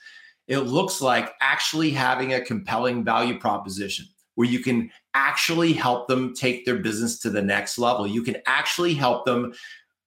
it 0.50 0.67
looks 0.67 1.00
like 1.00 1.33
actually 1.40 1.90
having 1.90 2.35
a 2.35 2.40
compelling 2.40 3.05
value 3.05 3.38
proposition 3.38 4.05
where 4.35 4.49
you 4.49 4.59
can 4.59 4.90
actually 5.14 5.73
help 5.73 6.09
them 6.09 6.35
take 6.35 6.64
their 6.67 6.79
business 6.79 7.21
to 7.21 7.31
the 7.31 7.40
next 7.40 7.79
level. 7.79 8.05
You 8.05 8.23
can 8.25 8.37
actually 8.47 8.95
help 8.95 9.25
them 9.25 9.52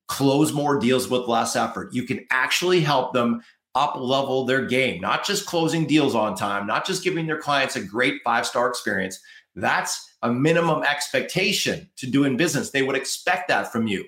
close 0.09 0.51
more 0.51 0.77
deals 0.79 1.09
with 1.09 1.29
less 1.29 1.55
effort. 1.55 1.93
You 1.93 2.03
can 2.03 2.25
actually 2.29 2.81
help 2.81 3.13
them 3.13 3.41
up 3.73 3.95
level 3.95 4.45
their 4.45 4.65
game, 4.65 4.99
not 4.99 5.25
just 5.25 5.45
closing 5.45 5.87
deals 5.87 6.13
on 6.13 6.35
time, 6.35 6.67
not 6.67 6.85
just 6.85 7.05
giving 7.05 7.25
their 7.25 7.39
clients 7.39 7.77
a 7.77 7.81
great 7.81 8.21
five 8.23 8.45
star 8.45 8.67
experience. 8.67 9.19
That's 9.55 10.12
a 10.23 10.31
minimum 10.31 10.83
expectation 10.83 11.89
to 11.97 12.09
doing 12.09 12.37
business. 12.37 12.71
They 12.71 12.81
would 12.81 12.95
expect 12.95 13.47
that 13.49 13.71
from 13.71 13.87
you. 13.87 14.05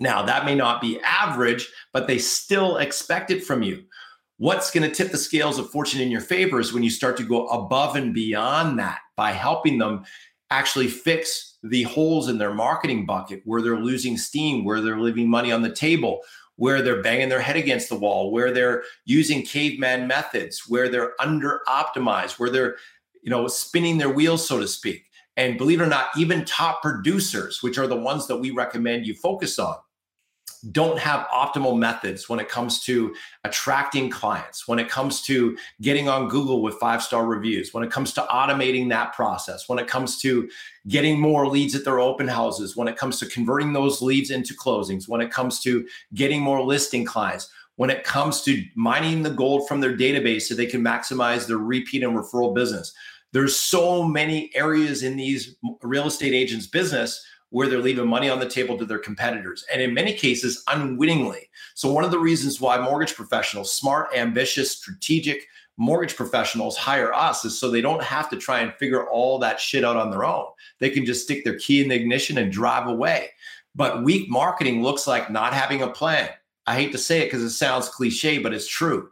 Now, 0.00 0.22
that 0.22 0.44
may 0.44 0.54
not 0.54 0.80
be 0.80 1.00
average, 1.00 1.68
but 1.92 2.06
they 2.06 2.18
still 2.18 2.76
expect 2.76 3.30
it 3.30 3.44
from 3.44 3.62
you. 3.62 3.84
What's 4.36 4.70
going 4.70 4.88
to 4.88 4.94
tip 4.94 5.10
the 5.10 5.18
scales 5.18 5.58
of 5.58 5.70
fortune 5.70 6.00
in 6.00 6.10
your 6.10 6.20
favor 6.20 6.60
is 6.60 6.72
when 6.72 6.84
you 6.84 6.90
start 6.90 7.16
to 7.16 7.24
go 7.24 7.46
above 7.48 7.96
and 7.96 8.14
beyond 8.14 8.78
that 8.78 9.00
by 9.16 9.32
helping 9.32 9.78
them 9.78 10.04
actually 10.50 10.88
fix 10.88 11.58
the 11.62 11.82
holes 11.84 12.28
in 12.28 12.38
their 12.38 12.54
marketing 12.54 13.04
bucket 13.04 13.42
where 13.44 13.60
they're 13.62 13.78
losing 13.78 14.16
steam, 14.16 14.64
where 14.64 14.80
they're 14.80 15.00
leaving 15.00 15.28
money 15.28 15.50
on 15.50 15.62
the 15.62 15.72
table, 15.72 16.20
where 16.56 16.82
they're 16.82 17.02
banging 17.02 17.28
their 17.28 17.40
head 17.40 17.56
against 17.56 17.88
the 17.88 17.98
wall, 17.98 18.30
where 18.30 18.52
they're 18.52 18.82
using 19.04 19.42
caveman 19.42 20.06
methods, 20.06 20.64
where 20.68 20.88
they're 20.88 21.20
under 21.20 21.60
optimized, 21.68 22.38
where 22.38 22.50
they're 22.50 22.76
you 23.22 23.30
know 23.30 23.46
spinning 23.48 23.98
their 23.98 24.10
wheels 24.10 24.46
so 24.46 24.58
to 24.60 24.68
speak. 24.68 25.07
And 25.38 25.56
believe 25.56 25.80
it 25.80 25.84
or 25.84 25.86
not, 25.86 26.08
even 26.18 26.44
top 26.44 26.82
producers, 26.82 27.62
which 27.62 27.78
are 27.78 27.86
the 27.86 27.96
ones 27.96 28.26
that 28.26 28.36
we 28.36 28.50
recommend 28.50 29.06
you 29.06 29.14
focus 29.14 29.58
on, 29.60 29.76
don't 30.72 30.98
have 30.98 31.28
optimal 31.28 31.78
methods 31.78 32.28
when 32.28 32.40
it 32.40 32.48
comes 32.48 32.80
to 32.80 33.14
attracting 33.44 34.10
clients, 34.10 34.66
when 34.66 34.80
it 34.80 34.88
comes 34.88 35.22
to 35.22 35.56
getting 35.80 36.08
on 36.08 36.26
Google 36.28 36.60
with 36.60 36.74
five 36.80 37.00
star 37.00 37.24
reviews, 37.24 37.72
when 37.72 37.84
it 37.84 37.92
comes 37.92 38.12
to 38.14 38.22
automating 38.22 38.88
that 38.88 39.12
process, 39.12 39.68
when 39.68 39.78
it 39.78 39.86
comes 39.86 40.20
to 40.22 40.50
getting 40.88 41.20
more 41.20 41.46
leads 41.46 41.76
at 41.76 41.84
their 41.84 42.00
open 42.00 42.26
houses, 42.26 42.76
when 42.76 42.88
it 42.88 42.96
comes 42.96 43.20
to 43.20 43.26
converting 43.26 43.72
those 43.72 44.02
leads 44.02 44.32
into 44.32 44.54
closings, 44.54 45.08
when 45.08 45.20
it 45.20 45.30
comes 45.30 45.60
to 45.60 45.86
getting 46.14 46.42
more 46.42 46.60
listing 46.64 47.04
clients, 47.04 47.48
when 47.76 47.90
it 47.90 48.02
comes 48.02 48.42
to 48.42 48.60
mining 48.74 49.22
the 49.22 49.30
gold 49.30 49.68
from 49.68 49.80
their 49.80 49.96
database 49.96 50.42
so 50.42 50.54
they 50.56 50.66
can 50.66 50.82
maximize 50.82 51.46
their 51.46 51.58
repeat 51.58 52.02
and 52.02 52.16
referral 52.16 52.52
business. 52.52 52.92
There's 53.32 53.56
so 53.56 54.02
many 54.02 54.50
areas 54.54 55.02
in 55.02 55.16
these 55.16 55.56
real 55.82 56.06
estate 56.06 56.34
agents' 56.34 56.66
business 56.66 57.24
where 57.50 57.68
they're 57.68 57.78
leaving 57.78 58.08
money 58.08 58.28
on 58.28 58.40
the 58.40 58.48
table 58.48 58.76
to 58.78 58.84
their 58.84 58.98
competitors, 58.98 59.64
and 59.72 59.80
in 59.80 59.94
many 59.94 60.12
cases, 60.12 60.62
unwittingly. 60.68 61.48
So, 61.74 61.90
one 61.90 62.04
of 62.04 62.10
the 62.10 62.18
reasons 62.18 62.60
why 62.60 62.78
mortgage 62.78 63.14
professionals, 63.14 63.74
smart, 63.74 64.08
ambitious, 64.14 64.72
strategic 64.72 65.46
mortgage 65.78 66.16
professionals 66.16 66.76
hire 66.76 67.14
us 67.14 67.44
is 67.44 67.58
so 67.58 67.70
they 67.70 67.80
don't 67.80 68.02
have 68.02 68.28
to 68.28 68.36
try 68.36 68.60
and 68.60 68.74
figure 68.74 69.08
all 69.08 69.38
that 69.38 69.60
shit 69.60 69.84
out 69.84 69.96
on 69.96 70.10
their 70.10 70.24
own. 70.24 70.46
They 70.80 70.90
can 70.90 71.06
just 71.06 71.22
stick 71.22 71.44
their 71.44 71.58
key 71.58 71.80
in 71.80 71.88
the 71.88 71.94
ignition 71.94 72.36
and 72.36 72.52
drive 72.52 72.88
away. 72.88 73.30
But 73.74 74.02
weak 74.02 74.28
marketing 74.28 74.82
looks 74.82 75.06
like 75.06 75.30
not 75.30 75.54
having 75.54 75.82
a 75.82 75.88
plan. 75.88 76.30
I 76.66 76.74
hate 76.74 76.92
to 76.92 76.98
say 76.98 77.20
it 77.20 77.26
because 77.26 77.42
it 77.42 77.50
sounds 77.50 77.88
cliche, 77.88 78.38
but 78.38 78.52
it's 78.52 78.66
true. 78.66 79.10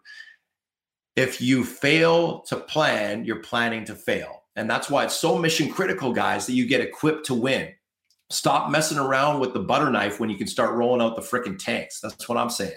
If 1.16 1.40
you 1.40 1.64
fail 1.64 2.40
to 2.42 2.56
plan, 2.56 3.24
you're 3.24 3.40
planning 3.40 3.84
to 3.86 3.94
fail. 3.94 4.42
And 4.54 4.68
that's 4.70 4.88
why 4.88 5.04
it's 5.04 5.16
so 5.16 5.38
mission 5.38 5.70
critical, 5.70 6.12
guys, 6.12 6.46
that 6.46 6.52
you 6.52 6.66
get 6.66 6.80
equipped 6.80 7.26
to 7.26 7.34
win. 7.34 7.70
Stop 8.30 8.70
messing 8.70 8.98
around 8.98 9.40
with 9.40 9.52
the 9.52 9.60
butter 9.60 9.90
knife 9.90 10.20
when 10.20 10.30
you 10.30 10.36
can 10.36 10.46
start 10.46 10.74
rolling 10.74 11.00
out 11.00 11.16
the 11.16 11.22
freaking 11.22 11.58
tanks. 11.58 12.00
That's 12.00 12.28
what 12.28 12.38
I'm 12.38 12.50
saying. 12.50 12.72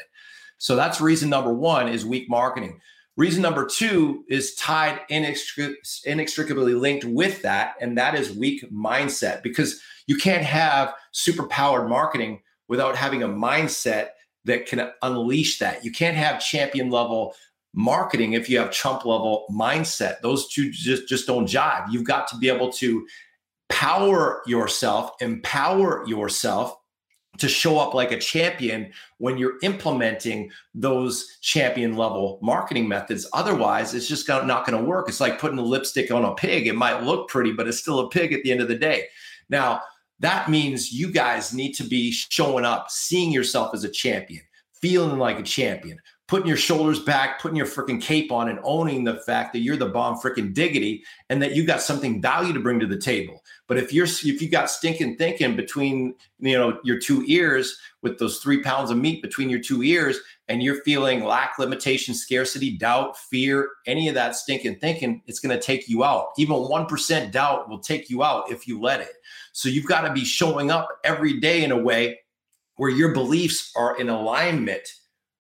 So 0.58 0.76
that's 0.76 1.02
reason 1.02 1.30
number 1.30 1.54
one 1.54 1.88
is 1.88 2.06
weak 2.06 2.30
marketing. 2.30 2.80
Reason 3.18 3.42
number 3.42 3.66
two 3.66 4.24
is 4.30 4.56
tied 4.56 5.02
inextricably 5.10 6.74
linked 6.74 7.04
with 7.04 7.42
that, 7.42 7.76
and 7.82 7.98
that 7.98 8.16
is 8.16 8.32
weak 8.34 8.70
mindset 8.72 9.44
because 9.44 9.82
you 10.08 10.16
can't 10.16 10.46
have 10.46 10.94
super 11.12 11.48
powered 11.48 11.90
marketing 11.90 12.42
without 12.70 12.96
having 12.96 13.24
a 13.24 13.28
mindset 13.28 14.10
that 14.46 14.66
can 14.66 14.90
unleash 15.02 15.60
that. 15.60 15.84
You 15.84 15.92
can't 15.92 16.16
have 16.16 16.40
champion 16.42 16.90
level 16.90 17.36
marketing 17.74 18.34
if 18.34 18.50
you 18.50 18.58
have 18.60 18.72
chump 18.72 19.06
level 19.06 19.46
mindset. 19.52 20.22
Those 20.22 20.48
two 20.50 20.72
just, 20.72 21.08
just 21.08 21.28
don't 21.28 21.48
jive. 21.48 21.92
You've 21.92 22.04
got 22.04 22.28
to 22.30 22.38
be 22.38 22.50
able 22.50 22.72
to 22.74 23.08
power 23.70 24.42
yourself, 24.46 25.12
empower 25.22 26.06
yourself 26.08 26.76
to 27.38 27.48
show 27.48 27.80
up 27.80 27.94
like 27.94 28.12
a 28.12 28.20
champion 28.20 28.92
when 29.20 29.38
you're 29.38 29.58
implementing 29.62 30.52
those 30.74 31.38
champion 31.42 31.96
level 31.96 32.40
marketing 32.42 32.88
methods. 32.88 33.28
Otherwise, 33.34 33.94
it's 33.94 34.08
just 34.08 34.28
not 34.28 34.66
going 34.66 34.78
to 34.78 34.84
work. 34.84 35.08
It's 35.08 35.22
like 35.22 35.40
putting 35.40 35.60
a 35.60 35.64
lipstick 35.64 36.12
on 36.12 36.26
a 36.26 36.36
pig. 36.36 36.68
It 36.68 36.76
might 36.76 37.04
look 37.04 37.30
pretty, 37.30 37.54
but 37.54 37.68
it's 37.68 37.80
still 37.80 38.00
a 38.00 38.10
pig 38.10 38.34
at 38.34 38.44
the 38.44 38.52
end 38.52 38.62
of 38.62 38.68
the 38.68 38.76
day. 38.76 39.06
Now, 39.50 39.82
that 40.20 40.50
means 40.50 40.92
you 40.92 41.12
guys 41.12 41.54
need 41.54 41.74
to 41.74 41.84
be 41.84 42.12
showing 42.12 42.66
up, 42.66 42.92
seeing 42.92 43.32
yourself 43.32 43.74
as 43.74 43.86
a 43.86 43.90
champion, 43.90 44.44
feeling 44.74 45.18
like 45.18 45.40
a 45.40 45.44
champion, 45.44 45.98
putting 46.30 46.48
your 46.48 46.58
shoulders 46.58 47.00
back, 47.00 47.42
putting 47.42 47.58
your 47.58 47.66
freaking 47.66 48.00
cape 48.00 48.32
on, 48.32 48.50
and 48.50 48.60
owning 48.62 49.04
the 49.04 49.16
fact 49.22 49.52
that 49.52 49.60
you're 49.60 49.76
the 49.76 49.88
bomb 49.88 50.16
freaking 50.16 50.54
diggity 50.54 51.04
and 51.30 51.42
that 51.42 51.56
you 51.56 51.66
got 51.66 51.82
something 51.82 52.22
value 52.22 52.54
to 52.54 52.60
bring 52.60 52.80
to 52.80 52.86
the 52.86 53.00
table. 53.00 53.44
But 53.68 53.78
if 53.78 53.92
you're 53.92 54.06
if 54.06 54.40
you 54.40 54.48
got 54.48 54.70
stinking 54.70 55.18
thinking 55.18 55.56
between 55.56 56.14
you 56.40 56.56
know 56.56 56.80
your 56.84 57.00
two 57.00 57.24
ears 57.26 57.80
with 58.04 58.20
those 58.20 58.38
three 58.38 58.62
pounds 58.62 58.92
of 58.92 58.98
meat 58.98 59.24
between 59.24 59.50
your 59.50 59.60
two 59.60 59.82
ears, 59.82 60.20
and 60.48 60.62
you're 60.62 60.84
feeling 60.84 61.24
lack, 61.24 61.58
limitation, 61.58 62.14
scarcity, 62.14 62.78
doubt, 62.78 63.18
fear, 63.18 63.68
any 63.88 64.08
of 64.08 64.14
that 64.14 64.36
stinking 64.36 64.78
thinking, 64.78 65.24
it's 65.26 65.40
going 65.40 65.58
to 65.58 65.62
take 65.62 65.90
you 65.90 66.04
out. 66.04 66.28
Even 66.38 66.58
one 66.58 66.86
percent 66.86 67.34
doubt 67.34 67.70
will 67.70 67.80
take 67.80 68.08
you 68.08 68.24
out 68.24 68.52
if 68.52 68.68
you 68.68 68.80
let 68.80 69.02
it. 69.02 69.14
So 69.52 69.68
you've 69.68 69.88
got 69.88 70.02
to 70.02 70.14
be 70.14 70.26
showing 70.26 70.70
up 70.70 70.90
every 71.04 71.40
day 71.40 71.64
in 71.64 71.72
a 71.72 71.78
way 71.78 72.20
where 72.76 72.92
your 72.92 73.16
beliefs 73.16 73.74
are 73.76 74.00
in 74.00 74.10
alignment 74.10 74.88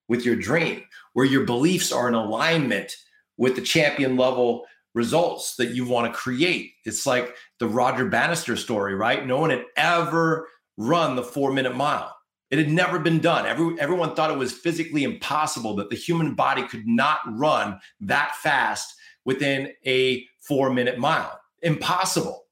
with 0.09 0.25
your 0.25 0.35
dream, 0.35 0.83
where 1.13 1.25
your 1.25 1.45
beliefs 1.45 1.93
are 1.93 2.09
in 2.09 2.13
alignment 2.13 2.97
with 3.37 3.55
the 3.55 3.61
champion 3.61 4.17
level 4.17 4.65
results 4.93 5.55
that 5.55 5.69
you 5.69 5.85
want 5.85 6.11
to 6.11 6.19
create. 6.19 6.73
It's 6.83 7.05
like 7.05 7.35
the 7.59 7.67
Roger 7.67 8.05
Bannister 8.05 8.57
story, 8.57 8.95
right? 8.95 9.25
No 9.25 9.39
one 9.39 9.51
had 9.51 9.63
ever 9.77 10.49
run 10.77 11.15
the 11.15 11.23
four 11.23 11.53
minute 11.53 11.75
mile. 11.75 12.15
It 12.49 12.57
had 12.57 12.71
never 12.71 12.97
been 12.97 13.19
done. 13.19 13.45
Every, 13.45 13.79
everyone 13.79 14.15
thought 14.15 14.31
it 14.31 14.37
was 14.37 14.51
physically 14.51 15.03
impossible 15.03 15.75
that 15.75 15.91
the 15.91 15.95
human 15.95 16.33
body 16.33 16.63
could 16.63 16.87
not 16.87 17.19
run 17.27 17.79
that 18.01 18.35
fast 18.37 18.95
within 19.23 19.71
a 19.85 20.25
four 20.39 20.71
minute 20.71 20.97
mile. 20.97 21.39
Impossible. 21.61 22.45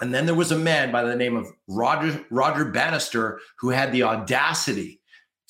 And 0.00 0.12
then 0.12 0.26
there 0.26 0.34
was 0.34 0.50
a 0.50 0.58
man 0.58 0.90
by 0.90 1.04
the 1.04 1.14
name 1.14 1.36
of 1.36 1.46
Roger, 1.68 2.24
Roger 2.30 2.64
Bannister 2.64 3.38
who 3.58 3.68
had 3.68 3.92
the 3.92 4.02
audacity 4.02 4.99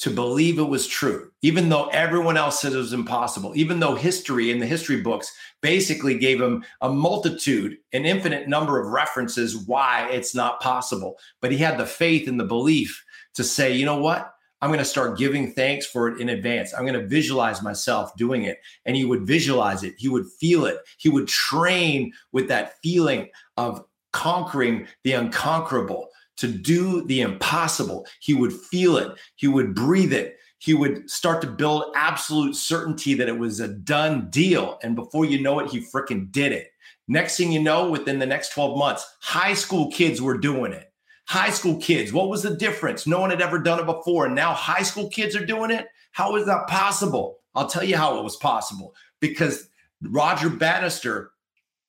to 0.00 0.10
believe 0.10 0.58
it 0.58 0.62
was 0.62 0.86
true, 0.86 1.30
even 1.42 1.68
though 1.68 1.88
everyone 1.88 2.38
else 2.38 2.60
said 2.60 2.72
it 2.72 2.76
was 2.76 2.94
impossible, 2.94 3.52
even 3.54 3.80
though 3.80 3.94
history 3.94 4.50
in 4.50 4.58
the 4.58 4.66
history 4.66 5.02
books 5.02 5.30
basically 5.60 6.18
gave 6.18 6.40
him 6.40 6.64
a 6.80 6.88
multitude, 6.88 7.76
an 7.92 8.06
infinite 8.06 8.48
number 8.48 8.80
of 8.80 8.92
references 8.92 9.58
why 9.66 10.08
it's 10.10 10.34
not 10.34 10.58
possible. 10.60 11.18
But 11.42 11.52
he 11.52 11.58
had 11.58 11.76
the 11.76 11.84
faith 11.84 12.28
and 12.28 12.40
the 12.40 12.44
belief 12.44 13.04
to 13.34 13.44
say, 13.44 13.74
you 13.74 13.84
know 13.84 13.98
what? 13.98 14.32
I'm 14.62 14.70
going 14.70 14.78
to 14.78 14.86
start 14.86 15.18
giving 15.18 15.52
thanks 15.52 15.84
for 15.84 16.08
it 16.08 16.18
in 16.18 16.30
advance. 16.30 16.72
I'm 16.72 16.86
going 16.86 16.98
to 16.98 17.06
visualize 17.06 17.62
myself 17.62 18.16
doing 18.16 18.44
it. 18.44 18.58
And 18.86 18.96
he 18.96 19.04
would 19.04 19.26
visualize 19.26 19.82
it, 19.82 19.94
he 19.98 20.08
would 20.08 20.26
feel 20.26 20.64
it, 20.64 20.78
he 20.96 21.10
would 21.10 21.28
train 21.28 22.12
with 22.32 22.48
that 22.48 22.74
feeling 22.82 23.28
of 23.58 23.84
conquering 24.12 24.86
the 25.04 25.12
unconquerable 25.12 26.09
to 26.40 26.48
do 26.48 27.04
the 27.06 27.20
impossible. 27.20 28.06
He 28.20 28.34
would 28.34 28.52
feel 28.52 28.96
it, 28.96 29.12
he 29.36 29.46
would 29.46 29.74
breathe 29.74 30.12
it. 30.12 30.36
He 30.58 30.74
would 30.74 31.08
start 31.08 31.40
to 31.40 31.46
build 31.46 31.84
absolute 31.96 32.54
certainty 32.54 33.14
that 33.14 33.28
it 33.28 33.38
was 33.38 33.60
a 33.60 33.68
done 33.68 34.28
deal. 34.28 34.78
And 34.82 34.94
before 34.94 35.24
you 35.24 35.40
know 35.40 35.58
it, 35.60 35.70
he 35.70 35.80
freaking 35.80 36.30
did 36.30 36.52
it. 36.52 36.68
Next 37.08 37.38
thing 37.38 37.50
you 37.50 37.62
know, 37.62 37.88
within 37.88 38.18
the 38.18 38.26
next 38.26 38.52
12 38.52 38.76
months, 38.76 39.06
high 39.22 39.54
school 39.54 39.90
kids 39.90 40.20
were 40.20 40.36
doing 40.36 40.72
it. 40.72 40.92
High 41.28 41.48
school 41.48 41.78
kids, 41.78 42.12
what 42.12 42.28
was 42.28 42.42
the 42.42 42.56
difference? 42.56 43.06
No 43.06 43.20
one 43.20 43.30
had 43.30 43.40
ever 43.40 43.58
done 43.58 43.80
it 43.80 43.86
before. 43.86 44.26
And 44.26 44.34
now 44.34 44.52
high 44.52 44.82
school 44.82 45.08
kids 45.08 45.34
are 45.34 45.46
doing 45.46 45.70
it. 45.70 45.86
How 46.12 46.36
is 46.36 46.44
that 46.44 46.68
possible? 46.68 47.38
I'll 47.54 47.68
tell 47.68 47.84
you 47.84 47.96
how 47.96 48.18
it 48.18 48.24
was 48.24 48.36
possible 48.36 48.94
because 49.18 49.68
Roger 50.02 50.50
Bannister 50.50 51.30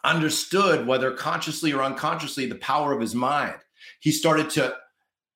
understood, 0.05 0.87
whether 0.87 1.11
consciously 1.11 1.73
or 1.73 1.83
unconsciously, 1.83 2.45
the 2.45 2.55
power 2.55 2.93
of 2.93 3.01
his 3.01 3.15
mind 3.15 3.55
he 4.01 4.11
started 4.11 4.49
to 4.51 4.75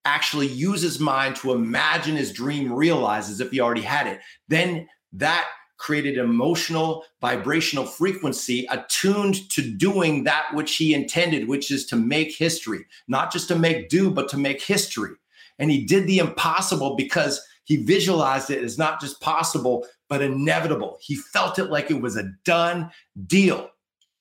actually 0.03 0.47
use 0.47 0.81
his 0.81 0.99
mind 0.99 1.35
to 1.37 1.53
imagine 1.53 2.15
his 2.15 2.31
dream 2.31 2.71
realized 2.71 3.31
as 3.31 3.39
if 3.39 3.49
he 3.49 3.59
already 3.59 3.81
had 3.81 4.05
it. 4.05 4.19
Then 4.47 4.87
that 5.13 5.47
created 5.77 6.17
emotional 6.17 7.03
vibrational 7.21 7.85
frequency 7.85 8.67
attuned 8.69 9.49
to 9.49 9.61
doing 9.61 10.23
that 10.23 10.45
which 10.53 10.75
he 10.75 10.93
intended, 10.93 11.47
which 11.47 11.71
is 11.71 11.85
to 11.85 11.95
make 11.95 12.35
history, 12.35 12.85
not 13.07 13.31
just 13.31 13.47
to 13.47 13.55
make 13.57 13.89
do, 13.89 14.09
but 14.09 14.29
to 14.29 14.37
make 14.37 14.61
history. 14.61 15.11
And 15.59 15.71
he 15.71 15.85
did 15.85 16.07
the 16.07 16.19
impossible 16.19 16.95
because 16.95 17.41
he 17.65 17.77
visualized 17.77 18.49
it 18.51 18.63
as 18.63 18.77
not 18.77 19.01
just 19.01 19.19
possible, 19.21 19.85
but 20.07 20.21
inevitable. 20.21 20.97
He 21.01 21.15
felt 21.15 21.59
it 21.59 21.71
like 21.71 21.89
it 21.89 22.01
was 22.01 22.15
a 22.15 22.31
done 22.43 22.91
deal. 23.25 23.69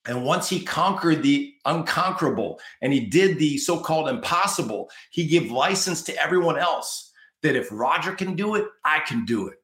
And 0.06 0.24
once 0.24 0.48
he 0.48 0.60
conquered 0.60 1.22
the 1.22 1.54
unconquerable 1.64 2.60
and 2.82 2.92
he 2.92 3.00
did 3.00 3.38
the 3.38 3.56
so 3.56 3.78
called 3.78 4.08
impossible, 4.08 4.90
he 5.10 5.26
gave 5.26 5.50
license 5.50 6.02
to 6.02 6.22
everyone 6.22 6.58
else 6.58 7.10
that 7.42 7.56
if 7.56 7.68
Roger 7.70 8.12
can 8.12 8.36
do 8.36 8.54
it, 8.54 8.66
I 8.84 9.00
can 9.00 9.24
do 9.24 9.48
it. 9.48 9.58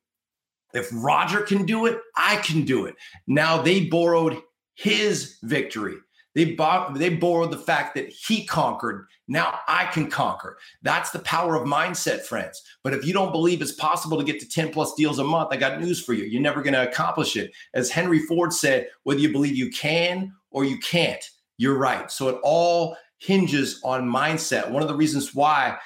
If 0.72 0.88
Roger 0.92 1.40
can 1.42 1.66
do 1.66 1.86
it, 1.86 1.98
I 2.16 2.36
can 2.36 2.64
do 2.64 2.86
it. 2.86 2.94
Now 3.26 3.60
they 3.60 3.86
borrowed 3.86 4.40
his 4.74 5.36
victory. 5.42 5.96
They 6.34 6.54
bought, 6.54 6.94
they 6.94 7.08
borrowed 7.08 7.50
the 7.50 7.58
fact 7.58 7.94
that 7.96 8.08
he 8.08 8.44
conquered. 8.46 9.06
Now 9.26 9.60
I 9.66 9.86
can 9.86 10.08
conquer. 10.08 10.58
That's 10.82 11.10
the 11.10 11.18
power 11.20 11.56
of 11.56 11.66
mindset, 11.66 12.22
friends. 12.22 12.62
But 12.84 12.94
if 12.94 13.04
you 13.04 13.12
don't 13.12 13.32
believe 13.32 13.60
it's 13.60 13.72
possible 13.72 14.16
to 14.16 14.24
get 14.24 14.40
to 14.40 14.48
10 14.48 14.70
plus 14.70 14.94
deals 14.94 15.18
a 15.18 15.24
month, 15.24 15.48
I 15.50 15.56
got 15.56 15.80
news 15.80 16.02
for 16.02 16.12
you. 16.12 16.24
You're 16.24 16.40
never 16.40 16.62
going 16.62 16.74
to 16.74 16.88
accomplish 16.88 17.36
it. 17.36 17.52
As 17.74 17.90
Henry 17.90 18.20
Ford 18.20 18.52
said, 18.52 18.88
whether 19.02 19.20
you 19.20 19.32
believe 19.32 19.56
you 19.56 19.70
can 19.70 20.32
or 20.50 20.64
you 20.64 20.78
can't, 20.78 21.24
you're 21.58 21.78
right. 21.78 22.10
So 22.10 22.28
it 22.28 22.38
all 22.42 22.96
hinges 23.18 23.80
on 23.84 24.08
mindset. 24.08 24.70
One 24.70 24.82
of 24.82 24.88
the 24.88 24.94
reasons 24.94 25.34
why 25.34 25.78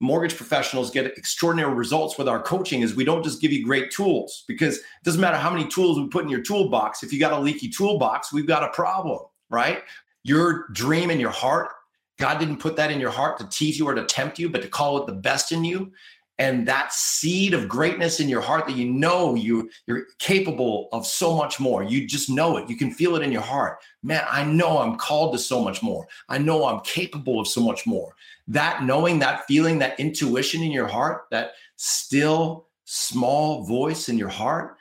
mortgage 0.00 0.36
professionals 0.36 0.90
get 0.90 1.06
extraordinary 1.06 1.72
results 1.72 2.18
with 2.18 2.28
our 2.28 2.42
coaching 2.42 2.82
is 2.82 2.94
we 2.94 3.04
don't 3.04 3.22
just 3.22 3.40
give 3.40 3.52
you 3.52 3.64
great 3.64 3.90
tools 3.90 4.44
because 4.48 4.76
it 4.76 4.84
doesn't 5.04 5.20
matter 5.20 5.38
how 5.38 5.50
many 5.50 5.66
tools 5.68 5.98
we 5.98 6.08
put 6.08 6.24
in 6.24 6.30
your 6.30 6.42
toolbox. 6.42 7.02
If 7.02 7.12
you 7.12 7.20
got 7.20 7.32
a 7.32 7.38
leaky 7.38 7.68
toolbox, 7.68 8.32
we've 8.32 8.46
got 8.46 8.64
a 8.64 8.68
problem 8.68 9.20
right? 9.50 9.82
Your 10.22 10.68
dream 10.72 11.10
in 11.10 11.20
your 11.20 11.30
heart, 11.30 11.70
God 12.18 12.38
didn't 12.38 12.58
put 12.58 12.76
that 12.76 12.90
in 12.90 13.00
your 13.00 13.10
heart 13.10 13.38
to 13.38 13.48
tease 13.48 13.78
you 13.78 13.86
or 13.88 13.94
to 13.94 14.04
tempt 14.04 14.38
you, 14.38 14.48
but 14.48 14.62
to 14.62 14.68
call 14.68 14.98
it 14.98 15.06
the 15.06 15.12
best 15.12 15.52
in 15.52 15.64
you. 15.64 15.92
And 16.38 16.66
that 16.66 16.92
seed 16.92 17.54
of 17.54 17.68
greatness 17.68 18.18
in 18.18 18.28
your 18.28 18.40
heart 18.40 18.66
that 18.66 18.76
you 18.76 18.90
know 18.90 19.36
you 19.36 19.70
you're 19.86 20.06
capable 20.18 20.88
of 20.92 21.06
so 21.06 21.36
much 21.36 21.60
more. 21.60 21.84
You 21.84 22.08
just 22.08 22.28
know 22.28 22.56
it. 22.56 22.68
You 22.68 22.76
can 22.76 22.90
feel 22.90 23.14
it 23.14 23.22
in 23.22 23.30
your 23.30 23.40
heart. 23.40 23.78
Man, 24.02 24.24
I 24.28 24.42
know 24.42 24.78
I'm 24.78 24.96
called 24.96 25.32
to 25.34 25.38
so 25.38 25.62
much 25.62 25.80
more. 25.80 26.08
I 26.28 26.38
know 26.38 26.66
I'm 26.66 26.80
capable 26.80 27.38
of 27.38 27.46
so 27.46 27.60
much 27.60 27.86
more. 27.86 28.16
That 28.48 28.82
knowing, 28.82 29.20
that 29.20 29.46
feeling, 29.46 29.78
that 29.78 29.98
intuition 30.00 30.62
in 30.62 30.72
your 30.72 30.88
heart, 30.88 31.26
that 31.30 31.52
still 31.76 32.66
small 32.84 33.62
voice 33.62 34.08
in 34.08 34.18
your 34.18 34.28
heart 34.28 34.76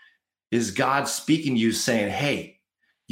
is 0.49 0.71
God 0.71 1.07
speaking 1.07 1.53
to 1.53 1.61
you 1.61 1.71
saying, 1.71 2.09
"Hey, 2.11 2.52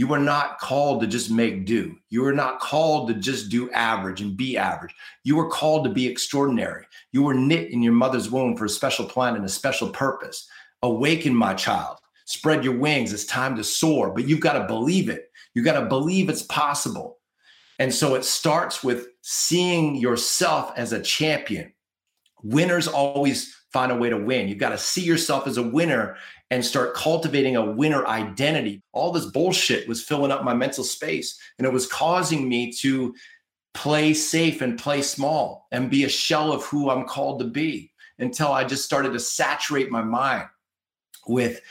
you 0.02 0.08
were 0.08 0.18
not 0.18 0.58
called 0.58 1.00
to 1.00 1.06
just 1.06 1.30
make 1.30 1.64
do. 1.64 1.96
You 2.10 2.24
were 2.24 2.34
not 2.34 2.60
called 2.60 3.08
to 3.10 3.14
just 3.14 3.50
do 3.50 3.70
average 3.70 4.20
and 4.20 4.36
be 4.36 4.58
average. 4.58 4.96
You 5.24 5.36
were 5.36 5.48
called 5.48 5.84
to 5.84 5.92
be 5.92 6.08
extraordinary. 6.08 6.88
You 7.12 7.22
were 7.22 7.36
knit 7.36 7.70
in 7.70 7.84
your 7.84 7.94
mother's 7.94 8.32
womb 8.32 8.58
for 8.58 8.66
a 8.66 8.70
special 8.70 9.06
plan 9.06 9.36
and 9.36 9.46
a 9.46 9.48
special 9.48 9.90
purpose. 9.90 10.50
Awaken, 10.82 11.36
my 11.36 11.54
child. 11.54 12.00
Spread 12.26 12.64
your 12.64 12.80
wings. 12.80 13.14
It's 13.14 13.26
time 13.26 13.56
to 13.58 13.64
soar, 13.64 14.10
but 14.10 14.28
you've 14.28 14.40
got 14.40 14.54
to 14.54 14.66
believe 14.66 15.08
it. 15.08 15.30
You've 15.54 15.66
got 15.66 15.80
to 15.80 15.86
believe 15.86 16.30
it's 16.30 16.42
possible. 16.42 17.20
And 17.78 17.94
so 17.94 18.16
it 18.16 18.26
starts 18.26 18.84
with 18.84 19.06
seeing 19.22 19.98
yourself 19.98 20.74
as 20.78 20.94
a 20.94 21.04
champion. 21.04 21.74
Winners 22.44 22.88
always 22.88 23.56
find 23.72 23.92
a 23.92 23.96
way 23.96 24.10
to 24.10 24.18
win. 24.18 24.48
You've 24.48 24.58
got 24.58 24.70
to 24.70 24.78
see 24.78 25.02
yourself 25.02 25.48
as 25.48 25.58
a 25.58 25.64
winner 25.64 26.18
and 26.50 26.66
start 26.66 26.94
cultivating 26.94 27.56
a 27.56 27.72
winner 27.72 28.06
identity. 28.06 28.84
All 28.92 29.12
this 29.12 29.26
bullshit 29.26 29.88
was 29.88 30.04
filling 30.04 30.32
up 30.32 30.44
my 30.44 30.54
mental 30.54 30.84
space 30.84 31.40
and 31.58 31.66
it 31.66 31.72
was 31.72 31.88
causing 31.88 32.50
me 32.50 32.72
to 32.74 33.14
play 33.74 34.14
safe 34.14 34.62
and 34.62 34.78
play 34.78 35.02
small 35.02 35.68
and 35.72 35.90
be 35.90 36.04
a 36.04 36.10
shell 36.10 36.52
of 36.52 36.66
who 36.66 36.90
I'm 36.90 37.06
called 37.06 37.40
to 37.40 37.46
be 37.46 37.94
until 38.20 38.52
I 38.52 38.66
just 38.66 38.84
started 38.84 39.14
to 39.14 39.20
saturate 39.20 39.90
my 39.90 40.02
mind 40.02 40.46
with 41.28 41.62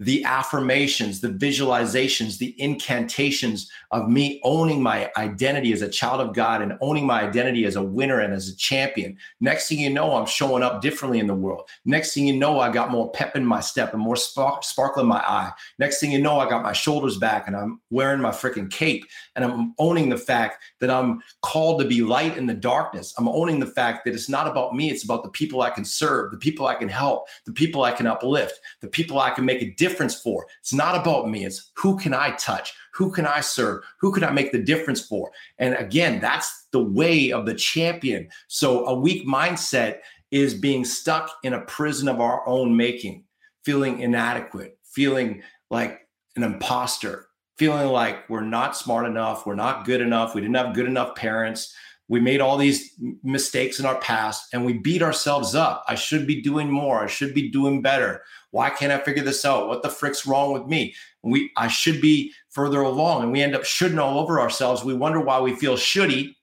the 0.00 0.22
affirmations, 0.24 1.20
the 1.20 1.28
visualizations, 1.28 2.38
the 2.38 2.54
incantations 2.60 3.70
of 3.90 4.08
me 4.08 4.40
owning 4.44 4.80
my 4.80 5.10
identity 5.16 5.72
as 5.72 5.82
a 5.82 5.88
child 5.88 6.20
of 6.20 6.34
God 6.34 6.62
and 6.62 6.78
owning 6.80 7.04
my 7.04 7.22
identity 7.22 7.64
as 7.64 7.74
a 7.74 7.82
winner 7.82 8.20
and 8.20 8.32
as 8.32 8.48
a 8.48 8.56
champion. 8.56 9.16
Next 9.40 9.68
thing 9.68 9.80
you 9.80 9.90
know, 9.90 10.14
I'm 10.14 10.26
showing 10.26 10.62
up 10.62 10.82
differently 10.82 11.18
in 11.18 11.26
the 11.26 11.34
world. 11.34 11.68
Next 11.84 12.14
thing 12.14 12.28
you 12.28 12.36
know, 12.36 12.60
I 12.60 12.70
got 12.70 12.92
more 12.92 13.10
pep 13.10 13.34
in 13.34 13.44
my 13.44 13.60
step 13.60 13.92
and 13.92 14.00
more 14.00 14.14
spark, 14.14 14.62
sparkle 14.62 15.02
in 15.02 15.08
my 15.08 15.18
eye. 15.18 15.50
Next 15.80 15.98
thing 15.98 16.12
you 16.12 16.20
know, 16.20 16.38
I 16.38 16.48
got 16.48 16.62
my 16.62 16.72
shoulders 16.72 17.16
back 17.16 17.48
and 17.48 17.56
I'm 17.56 17.80
wearing 17.90 18.20
my 18.20 18.30
freaking 18.30 18.70
cape 18.70 19.04
and 19.34 19.44
I'm 19.44 19.74
owning 19.78 20.10
the 20.10 20.16
fact 20.16 20.62
that 20.78 20.90
I'm 20.90 21.22
called 21.42 21.80
to 21.80 21.88
be 21.88 22.02
light 22.02 22.36
in 22.36 22.46
the 22.46 22.54
darkness. 22.54 23.14
I'm 23.18 23.28
owning 23.28 23.58
the 23.58 23.66
fact 23.66 24.04
that 24.04 24.14
it's 24.14 24.28
not 24.28 24.46
about 24.46 24.76
me, 24.76 24.90
it's 24.90 25.04
about 25.04 25.24
the 25.24 25.30
people 25.30 25.62
I 25.62 25.70
can 25.70 25.84
serve, 25.84 26.30
the 26.30 26.36
people 26.36 26.66
I 26.68 26.76
can 26.76 26.88
help, 26.88 27.26
the 27.46 27.52
people 27.52 27.82
I 27.82 27.90
can 27.90 28.06
uplift, 28.06 28.60
the 28.80 28.88
people 28.88 29.18
I 29.18 29.30
can 29.30 29.44
make 29.44 29.60
a 29.60 29.70
difference 29.70 29.87
difference 29.88 30.20
for. 30.20 30.46
It's 30.60 30.72
not 30.72 30.94
about 30.94 31.28
me. 31.30 31.44
It's 31.44 31.70
who 31.76 31.98
can 31.98 32.12
I 32.14 32.32
touch? 32.32 32.74
Who 32.94 33.10
can 33.10 33.26
I 33.26 33.40
serve? 33.40 33.84
Who 34.00 34.12
can 34.12 34.24
I 34.24 34.30
make 34.30 34.52
the 34.52 34.62
difference 34.62 35.06
for? 35.06 35.30
And 35.58 35.74
again, 35.74 36.20
that's 36.20 36.66
the 36.72 36.82
way 36.82 37.32
of 37.32 37.46
the 37.46 37.54
champion. 37.54 38.28
So 38.48 38.86
a 38.86 38.94
weak 38.94 39.26
mindset 39.26 39.98
is 40.30 40.54
being 40.54 40.84
stuck 40.84 41.30
in 41.42 41.54
a 41.54 41.62
prison 41.62 42.08
of 42.08 42.20
our 42.20 42.46
own 42.46 42.76
making, 42.76 43.24
feeling 43.64 44.00
inadequate, 44.00 44.78
feeling 44.82 45.42
like 45.70 46.06
an 46.36 46.42
imposter, 46.42 47.28
feeling 47.56 47.88
like 47.88 48.28
we're 48.28 48.40
not 48.40 48.76
smart 48.76 49.06
enough, 49.06 49.46
we're 49.46 49.54
not 49.54 49.84
good 49.84 50.00
enough, 50.00 50.34
we 50.34 50.40
didn't 50.40 50.56
have 50.56 50.74
good 50.74 50.86
enough 50.86 51.14
parents. 51.14 51.74
We 52.08 52.20
made 52.20 52.40
all 52.40 52.56
these 52.56 52.94
mistakes 53.22 53.78
in 53.78 53.86
our 53.86 53.98
past 54.00 54.48
and 54.52 54.64
we 54.64 54.72
beat 54.72 55.02
ourselves 55.02 55.54
up. 55.54 55.84
I 55.88 55.94
should 55.94 56.26
be 56.26 56.40
doing 56.40 56.70
more. 56.70 57.04
I 57.04 57.06
should 57.06 57.34
be 57.34 57.50
doing 57.50 57.82
better. 57.82 58.22
Why 58.50 58.70
can't 58.70 58.92
I 58.92 58.98
figure 58.98 59.22
this 59.22 59.44
out? 59.44 59.68
What 59.68 59.82
the 59.82 59.90
frick's 59.90 60.26
wrong 60.26 60.52
with 60.52 60.66
me? 60.66 60.94
We 61.22 61.50
I 61.56 61.68
should 61.68 62.00
be 62.00 62.32
further 62.48 62.80
along, 62.80 63.22
and 63.22 63.32
we 63.32 63.42
end 63.42 63.54
up 63.54 63.64
shooting 63.64 63.98
all 63.98 64.18
over 64.18 64.40
ourselves. 64.40 64.84
We 64.84 64.94
wonder 64.94 65.20
why 65.20 65.40
we 65.40 65.54
feel 65.54 65.76
shitty 65.76 66.34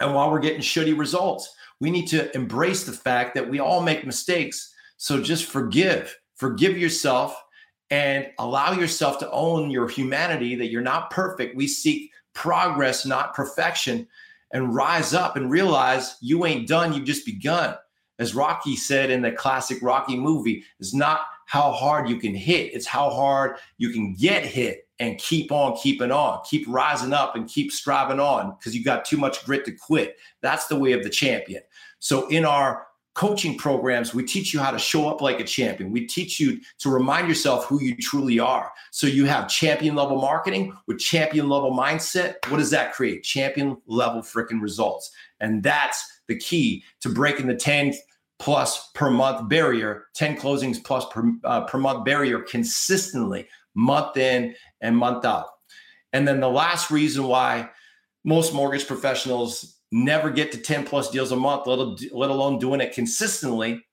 and 0.00 0.14
why 0.14 0.26
we're 0.28 0.40
getting 0.40 0.60
shitty 0.60 0.98
results. 0.98 1.48
We 1.80 1.90
need 1.90 2.08
to 2.08 2.34
embrace 2.34 2.84
the 2.84 2.92
fact 2.92 3.34
that 3.34 3.48
we 3.48 3.60
all 3.60 3.82
make 3.82 4.04
mistakes. 4.04 4.74
So 4.96 5.22
just 5.22 5.44
forgive, 5.44 6.16
forgive 6.34 6.76
yourself, 6.76 7.40
and 7.90 8.26
allow 8.38 8.72
yourself 8.72 9.18
to 9.20 9.30
own 9.30 9.70
your 9.70 9.88
humanity. 9.88 10.56
That 10.56 10.70
you're 10.70 10.82
not 10.82 11.10
perfect. 11.10 11.54
We 11.54 11.68
seek 11.68 12.10
progress, 12.34 13.06
not 13.06 13.34
perfection, 13.34 14.08
and 14.52 14.74
rise 14.74 15.14
up 15.14 15.36
and 15.36 15.50
realize 15.50 16.16
you 16.20 16.46
ain't 16.46 16.68
done. 16.68 16.92
You've 16.92 17.04
just 17.04 17.26
begun 17.26 17.76
as 18.18 18.34
Rocky 18.34 18.76
said 18.76 19.10
in 19.10 19.22
the 19.22 19.32
classic 19.32 19.78
Rocky 19.82 20.16
movie, 20.16 20.64
is 20.80 20.94
not 20.94 21.22
how 21.46 21.70
hard 21.72 22.08
you 22.08 22.16
can 22.16 22.34
hit, 22.34 22.74
it's 22.74 22.86
how 22.86 23.10
hard 23.10 23.56
you 23.78 23.90
can 23.90 24.14
get 24.14 24.44
hit 24.44 24.88
and 24.98 25.18
keep 25.18 25.52
on 25.52 25.76
keeping 25.76 26.10
on, 26.10 26.40
keep 26.48 26.66
rising 26.66 27.12
up 27.12 27.36
and 27.36 27.48
keep 27.48 27.70
striving 27.70 28.18
on 28.18 28.56
because 28.58 28.74
you 28.74 28.82
got 28.82 29.04
too 29.04 29.18
much 29.18 29.44
grit 29.44 29.64
to 29.66 29.72
quit. 29.72 30.16
That's 30.40 30.66
the 30.66 30.78
way 30.78 30.92
of 30.92 31.02
the 31.02 31.10
champion. 31.10 31.62
So, 31.98 32.26
in 32.28 32.44
our 32.44 32.86
coaching 33.16 33.56
programs, 33.56 34.14
we 34.14 34.22
teach 34.22 34.52
you 34.52 34.60
how 34.60 34.70
to 34.70 34.78
show 34.78 35.08
up 35.08 35.22
like 35.22 35.40
a 35.40 35.44
champion. 35.44 35.90
We 35.90 36.06
teach 36.06 36.38
you 36.38 36.60
to 36.80 36.90
remind 36.90 37.28
yourself 37.28 37.64
who 37.64 37.80
you 37.82 37.96
truly 37.96 38.38
are. 38.38 38.70
So 38.90 39.06
you 39.06 39.24
have 39.24 39.48
champion 39.48 39.94
level 39.94 40.20
marketing 40.20 40.76
with 40.86 40.98
champion 40.98 41.48
level 41.48 41.72
mindset. 41.72 42.34
What 42.50 42.58
does 42.58 42.70
that 42.70 42.92
create? 42.92 43.22
Champion 43.22 43.78
level 43.86 44.20
freaking 44.20 44.60
results. 44.60 45.10
And 45.40 45.62
that's 45.62 46.20
the 46.28 46.36
key 46.36 46.84
to 47.00 47.08
breaking 47.08 47.46
the 47.46 47.54
10 47.54 47.94
plus 48.38 48.90
per 48.92 49.08
month 49.08 49.48
barrier, 49.48 50.04
10 50.14 50.36
closings 50.36 50.84
plus 50.84 51.06
per, 51.10 51.32
uh, 51.44 51.62
per 51.62 51.78
month 51.78 52.04
barrier 52.04 52.40
consistently, 52.40 53.48
month 53.74 54.18
in 54.18 54.54
and 54.82 54.94
month 54.94 55.24
out. 55.24 55.46
And 56.12 56.28
then 56.28 56.40
the 56.40 56.50
last 56.50 56.90
reason 56.90 57.24
why 57.24 57.70
most 58.24 58.52
mortgage 58.52 58.86
professionals 58.86 59.75
never 59.92 60.30
get 60.30 60.52
to 60.52 60.58
10 60.58 60.84
plus 60.84 61.10
deals 61.10 61.32
a 61.32 61.36
month, 61.36 61.66
let, 61.66 61.78
let 62.12 62.30
alone 62.30 62.58
doing 62.58 62.80
it 62.80 62.92
consistently, 62.94 63.84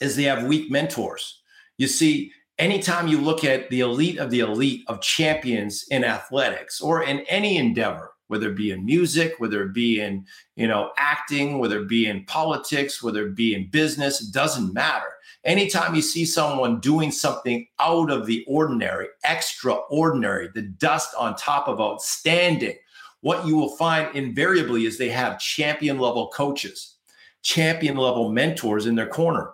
is 0.00 0.16
they 0.16 0.24
have 0.24 0.44
weak 0.44 0.70
mentors. 0.70 1.42
You 1.78 1.86
see, 1.86 2.32
anytime 2.58 3.08
you 3.08 3.20
look 3.20 3.44
at 3.44 3.68
the 3.70 3.80
elite 3.80 4.18
of 4.18 4.30
the 4.30 4.40
elite 4.40 4.84
of 4.86 5.00
champions 5.00 5.84
in 5.90 6.04
athletics 6.04 6.80
or 6.80 7.02
in 7.02 7.20
any 7.20 7.56
endeavor, 7.56 8.12
whether 8.28 8.50
it 8.50 8.56
be 8.56 8.70
in 8.70 8.84
music, 8.84 9.34
whether 9.38 9.62
it 9.64 9.74
be 9.74 10.00
in, 10.00 10.24
you 10.54 10.68
know, 10.68 10.92
acting, 10.96 11.58
whether 11.58 11.80
it 11.80 11.88
be 11.88 12.06
in 12.06 12.24
politics, 12.26 13.02
whether 13.02 13.26
it 13.26 13.34
be 13.34 13.54
in 13.54 13.68
business, 13.70 14.22
it 14.22 14.32
doesn't 14.32 14.72
matter. 14.72 15.08
Anytime 15.44 15.94
you 15.94 16.02
see 16.02 16.24
someone 16.24 16.80
doing 16.80 17.10
something 17.10 17.66
out 17.80 18.10
of 18.10 18.26
the 18.26 18.44
ordinary, 18.46 19.08
extraordinary, 19.24 20.48
the 20.54 20.62
dust 20.62 21.12
on 21.18 21.34
top 21.34 21.66
of 21.66 21.80
outstanding, 21.80 22.76
what 23.20 23.46
you 23.46 23.56
will 23.56 23.76
find 23.76 24.14
invariably 24.14 24.86
is 24.86 24.96
they 24.96 25.10
have 25.10 25.38
champion 25.38 25.98
level 25.98 26.28
coaches, 26.28 26.96
champion 27.42 27.96
level 27.96 28.30
mentors 28.32 28.86
in 28.86 28.94
their 28.94 29.06
corner. 29.06 29.52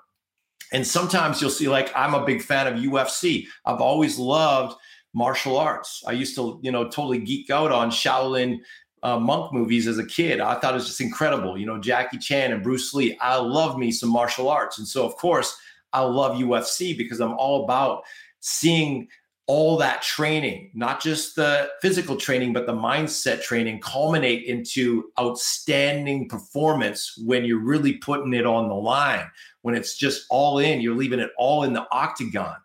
And 0.72 0.86
sometimes 0.86 1.40
you'll 1.40 1.50
see, 1.50 1.68
like, 1.68 1.90
I'm 1.94 2.14
a 2.14 2.24
big 2.24 2.42
fan 2.42 2.66
of 2.66 2.74
UFC. 2.74 3.46
I've 3.64 3.80
always 3.80 4.18
loved 4.18 4.76
martial 5.14 5.56
arts. 5.56 6.02
I 6.06 6.12
used 6.12 6.34
to, 6.36 6.58
you 6.62 6.72
know, 6.72 6.84
totally 6.84 7.18
geek 7.18 7.50
out 7.50 7.72
on 7.72 7.90
Shaolin 7.90 8.58
uh, 9.02 9.18
monk 9.18 9.52
movies 9.52 9.86
as 9.86 9.98
a 9.98 10.06
kid. 10.06 10.40
I 10.40 10.54
thought 10.56 10.72
it 10.72 10.76
was 10.76 10.86
just 10.86 11.00
incredible. 11.00 11.56
You 11.56 11.66
know, 11.66 11.78
Jackie 11.78 12.18
Chan 12.18 12.52
and 12.52 12.62
Bruce 12.62 12.92
Lee. 12.94 13.16
I 13.20 13.36
love 13.36 13.78
me 13.78 13.92
some 13.92 14.10
martial 14.10 14.48
arts. 14.48 14.78
And 14.78 14.86
so, 14.86 15.06
of 15.06 15.16
course, 15.16 15.56
I 15.92 16.00
love 16.00 16.36
UFC 16.36 16.96
because 16.96 17.20
I'm 17.20 17.34
all 17.34 17.64
about 17.64 18.02
seeing 18.40 19.08
all 19.46 19.76
that 19.76 20.02
training, 20.02 20.70
not 20.74 21.00
just 21.00 21.36
the 21.36 21.68
physical 21.80 22.16
training, 22.16 22.52
but 22.52 22.66
the 22.66 22.72
mindset 22.72 23.42
training, 23.42 23.80
culminate 23.80 24.44
into 24.44 25.04
outstanding 25.20 26.28
performance 26.28 27.16
when 27.24 27.44
you're 27.44 27.60
really 27.60 27.92
putting 27.94 28.34
it 28.34 28.44
on 28.44 28.68
the 28.68 28.74
line, 28.74 29.30
when 29.62 29.76
it's 29.76 29.96
just 29.96 30.26
all 30.30 30.58
in, 30.58 30.80
you're 30.80 30.96
leaving 30.96 31.20
it 31.20 31.30
all 31.38 31.62
in 31.62 31.72
the 31.72 31.86
octagon. 31.92 32.56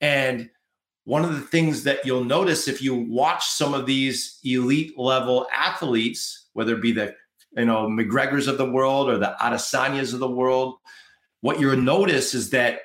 And 0.00 0.50
one 1.04 1.24
of 1.24 1.32
the 1.32 1.40
things 1.40 1.84
that 1.84 2.04
you'll 2.04 2.24
notice 2.24 2.66
if 2.66 2.82
you 2.82 2.94
watch 2.94 3.46
some 3.46 3.72
of 3.72 3.86
these 3.86 4.40
elite 4.42 4.98
level 4.98 5.46
athletes, 5.54 6.46
whether 6.54 6.74
it 6.74 6.82
be 6.82 6.92
the 6.92 7.14
you 7.56 7.64
know 7.64 7.86
McGregors 7.86 8.48
of 8.48 8.58
the 8.58 8.68
world 8.68 9.08
or 9.08 9.16
the 9.16 9.36
Adesanyas 9.40 10.12
of 10.12 10.18
the 10.18 10.28
world, 10.28 10.74
what 11.42 11.60
you'll 11.60 11.76
notice 11.76 12.34
is 12.34 12.50
that 12.50 12.80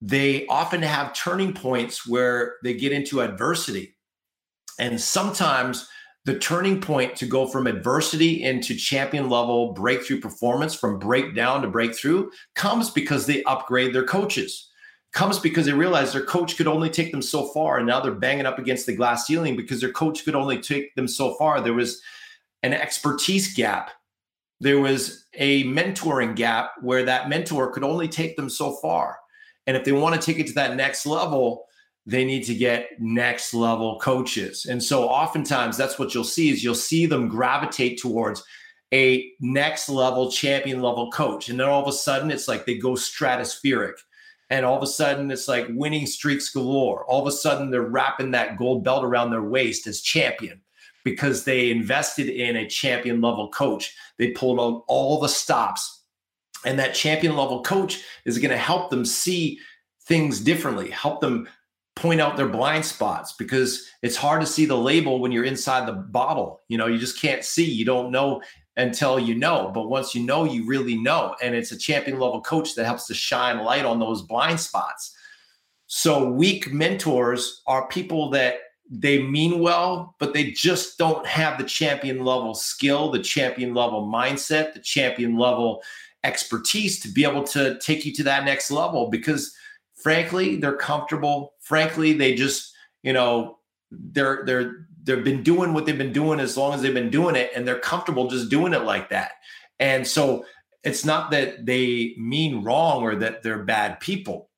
they 0.00 0.46
often 0.46 0.82
have 0.82 1.14
turning 1.14 1.52
points 1.52 2.06
where 2.06 2.56
they 2.62 2.74
get 2.74 2.92
into 2.92 3.20
adversity. 3.20 3.96
And 4.78 5.00
sometimes 5.00 5.88
the 6.24 6.38
turning 6.38 6.80
point 6.80 7.16
to 7.16 7.26
go 7.26 7.46
from 7.46 7.66
adversity 7.66 8.42
into 8.42 8.74
champion 8.74 9.28
level 9.28 9.72
breakthrough 9.72 10.20
performance, 10.20 10.74
from 10.74 10.98
breakdown 10.98 11.62
to 11.62 11.68
breakthrough, 11.68 12.30
comes 12.54 12.90
because 12.90 13.26
they 13.26 13.42
upgrade 13.44 13.94
their 13.94 14.04
coaches. 14.04 14.68
Comes 15.12 15.38
because 15.38 15.66
they 15.66 15.72
realize 15.72 16.12
their 16.12 16.24
coach 16.24 16.56
could 16.56 16.68
only 16.68 16.88
take 16.88 17.10
them 17.10 17.22
so 17.22 17.48
far. 17.48 17.78
And 17.78 17.86
now 17.86 18.00
they're 18.00 18.12
banging 18.12 18.46
up 18.46 18.58
against 18.58 18.86
the 18.86 18.94
glass 18.94 19.26
ceiling 19.26 19.56
because 19.56 19.80
their 19.80 19.92
coach 19.92 20.24
could 20.24 20.36
only 20.36 20.60
take 20.60 20.94
them 20.94 21.08
so 21.08 21.34
far. 21.34 21.60
There 21.60 21.74
was 21.74 22.00
an 22.62 22.72
expertise 22.72 23.52
gap. 23.54 23.90
There 24.60 24.78
was 24.78 25.24
a 25.34 25.64
mentoring 25.64 26.36
gap 26.36 26.72
where 26.80 27.02
that 27.04 27.28
mentor 27.28 27.72
could 27.72 27.82
only 27.82 28.08
take 28.08 28.36
them 28.36 28.48
so 28.48 28.76
far. 28.76 29.16
And 29.70 29.76
if 29.76 29.84
they 29.84 29.92
want 29.92 30.20
to 30.20 30.20
take 30.20 30.40
it 30.40 30.48
to 30.48 30.54
that 30.54 30.74
next 30.74 31.06
level, 31.06 31.66
they 32.04 32.24
need 32.24 32.42
to 32.46 32.56
get 32.56 32.88
next 32.98 33.54
level 33.54 34.00
coaches. 34.00 34.66
And 34.68 34.82
so 34.82 35.04
oftentimes 35.08 35.76
that's 35.76 35.96
what 35.96 36.12
you'll 36.12 36.24
see 36.24 36.50
is 36.50 36.64
you'll 36.64 36.74
see 36.74 37.06
them 37.06 37.28
gravitate 37.28 38.00
towards 38.00 38.42
a 38.92 39.30
next 39.38 39.88
level 39.88 40.28
champion 40.28 40.82
level 40.82 41.08
coach. 41.12 41.48
And 41.48 41.60
then 41.60 41.68
all 41.68 41.80
of 41.80 41.86
a 41.86 41.92
sudden 41.92 42.32
it's 42.32 42.48
like 42.48 42.66
they 42.66 42.78
go 42.78 42.94
stratospheric. 42.94 43.94
And 44.50 44.66
all 44.66 44.76
of 44.76 44.82
a 44.82 44.88
sudden 44.88 45.30
it's 45.30 45.46
like 45.46 45.68
winning 45.70 46.04
streaks 46.04 46.50
galore. 46.50 47.04
All 47.04 47.20
of 47.20 47.28
a 47.28 47.30
sudden 47.30 47.70
they're 47.70 47.82
wrapping 47.82 48.32
that 48.32 48.58
gold 48.58 48.82
belt 48.82 49.04
around 49.04 49.30
their 49.30 49.44
waist 49.44 49.86
as 49.86 50.00
champion 50.00 50.62
because 51.04 51.44
they 51.44 51.70
invested 51.70 52.28
in 52.28 52.56
a 52.56 52.68
champion 52.68 53.20
level 53.20 53.50
coach. 53.50 53.94
They 54.18 54.32
pulled 54.32 54.58
out 54.58 54.82
all 54.88 55.20
the 55.20 55.28
stops 55.28 55.99
and 56.64 56.78
that 56.78 56.94
champion 56.94 57.36
level 57.36 57.62
coach 57.62 58.02
is 58.24 58.38
going 58.38 58.50
to 58.50 58.56
help 58.56 58.90
them 58.90 59.04
see 59.04 59.58
things 60.04 60.40
differently, 60.40 60.90
help 60.90 61.20
them 61.20 61.48
point 61.96 62.20
out 62.20 62.36
their 62.36 62.48
blind 62.48 62.84
spots 62.84 63.34
because 63.34 63.86
it's 64.02 64.16
hard 64.16 64.40
to 64.40 64.46
see 64.46 64.64
the 64.64 64.76
label 64.76 65.20
when 65.20 65.32
you're 65.32 65.44
inside 65.44 65.86
the 65.86 65.92
bottle. 65.92 66.60
You 66.68 66.78
know, 66.78 66.86
you 66.86 66.98
just 66.98 67.20
can't 67.20 67.44
see. 67.44 67.64
You 67.64 67.84
don't 67.84 68.10
know 68.10 68.42
until 68.76 69.18
you 69.18 69.34
know. 69.34 69.70
But 69.74 69.88
once 69.88 70.14
you 70.14 70.22
know, 70.22 70.44
you 70.44 70.66
really 70.66 70.96
know. 70.96 71.36
And 71.42 71.54
it's 71.54 71.72
a 71.72 71.78
champion 71.78 72.18
level 72.18 72.40
coach 72.40 72.74
that 72.74 72.86
helps 72.86 73.06
to 73.08 73.14
shine 73.14 73.58
light 73.60 73.84
on 73.84 73.98
those 73.98 74.22
blind 74.22 74.60
spots. 74.60 75.14
So 75.86 76.30
weak 76.30 76.72
mentors 76.72 77.62
are 77.66 77.88
people 77.88 78.30
that 78.30 78.60
they 78.90 79.22
mean 79.22 79.60
well, 79.60 80.16
but 80.18 80.34
they 80.34 80.50
just 80.50 80.98
don't 80.98 81.26
have 81.26 81.58
the 81.58 81.64
champion 81.64 82.24
level 82.24 82.54
skill, 82.54 83.10
the 83.10 83.20
champion 83.20 83.74
level 83.74 84.06
mindset, 84.06 84.72
the 84.72 84.80
champion 84.80 85.36
level 85.36 85.82
expertise 86.24 87.00
to 87.00 87.08
be 87.08 87.24
able 87.24 87.42
to 87.42 87.78
take 87.78 88.04
you 88.04 88.12
to 88.14 88.22
that 88.24 88.44
next 88.44 88.70
level 88.70 89.08
because 89.08 89.54
frankly 89.94 90.56
they're 90.56 90.76
comfortable. 90.76 91.54
Frankly 91.60 92.12
they 92.12 92.34
just 92.34 92.74
you 93.02 93.12
know 93.12 93.58
they're 93.90 94.42
they're 94.44 94.86
they've 95.02 95.24
been 95.24 95.42
doing 95.42 95.72
what 95.72 95.86
they've 95.86 95.96
been 95.96 96.12
doing 96.12 96.40
as 96.40 96.56
long 96.56 96.74
as 96.74 96.82
they've 96.82 96.94
been 96.94 97.10
doing 97.10 97.36
it 97.36 97.50
and 97.54 97.66
they're 97.66 97.78
comfortable 97.78 98.28
just 98.28 98.50
doing 98.50 98.74
it 98.74 98.82
like 98.82 99.08
that. 99.10 99.32
And 99.78 100.06
so 100.06 100.44
it's 100.84 101.04
not 101.04 101.30
that 101.30 101.66
they 101.66 102.14
mean 102.18 102.62
wrong 102.62 103.02
or 103.02 103.16
that 103.16 103.42
they're 103.42 103.64
bad 103.64 104.00
people. 104.00 104.50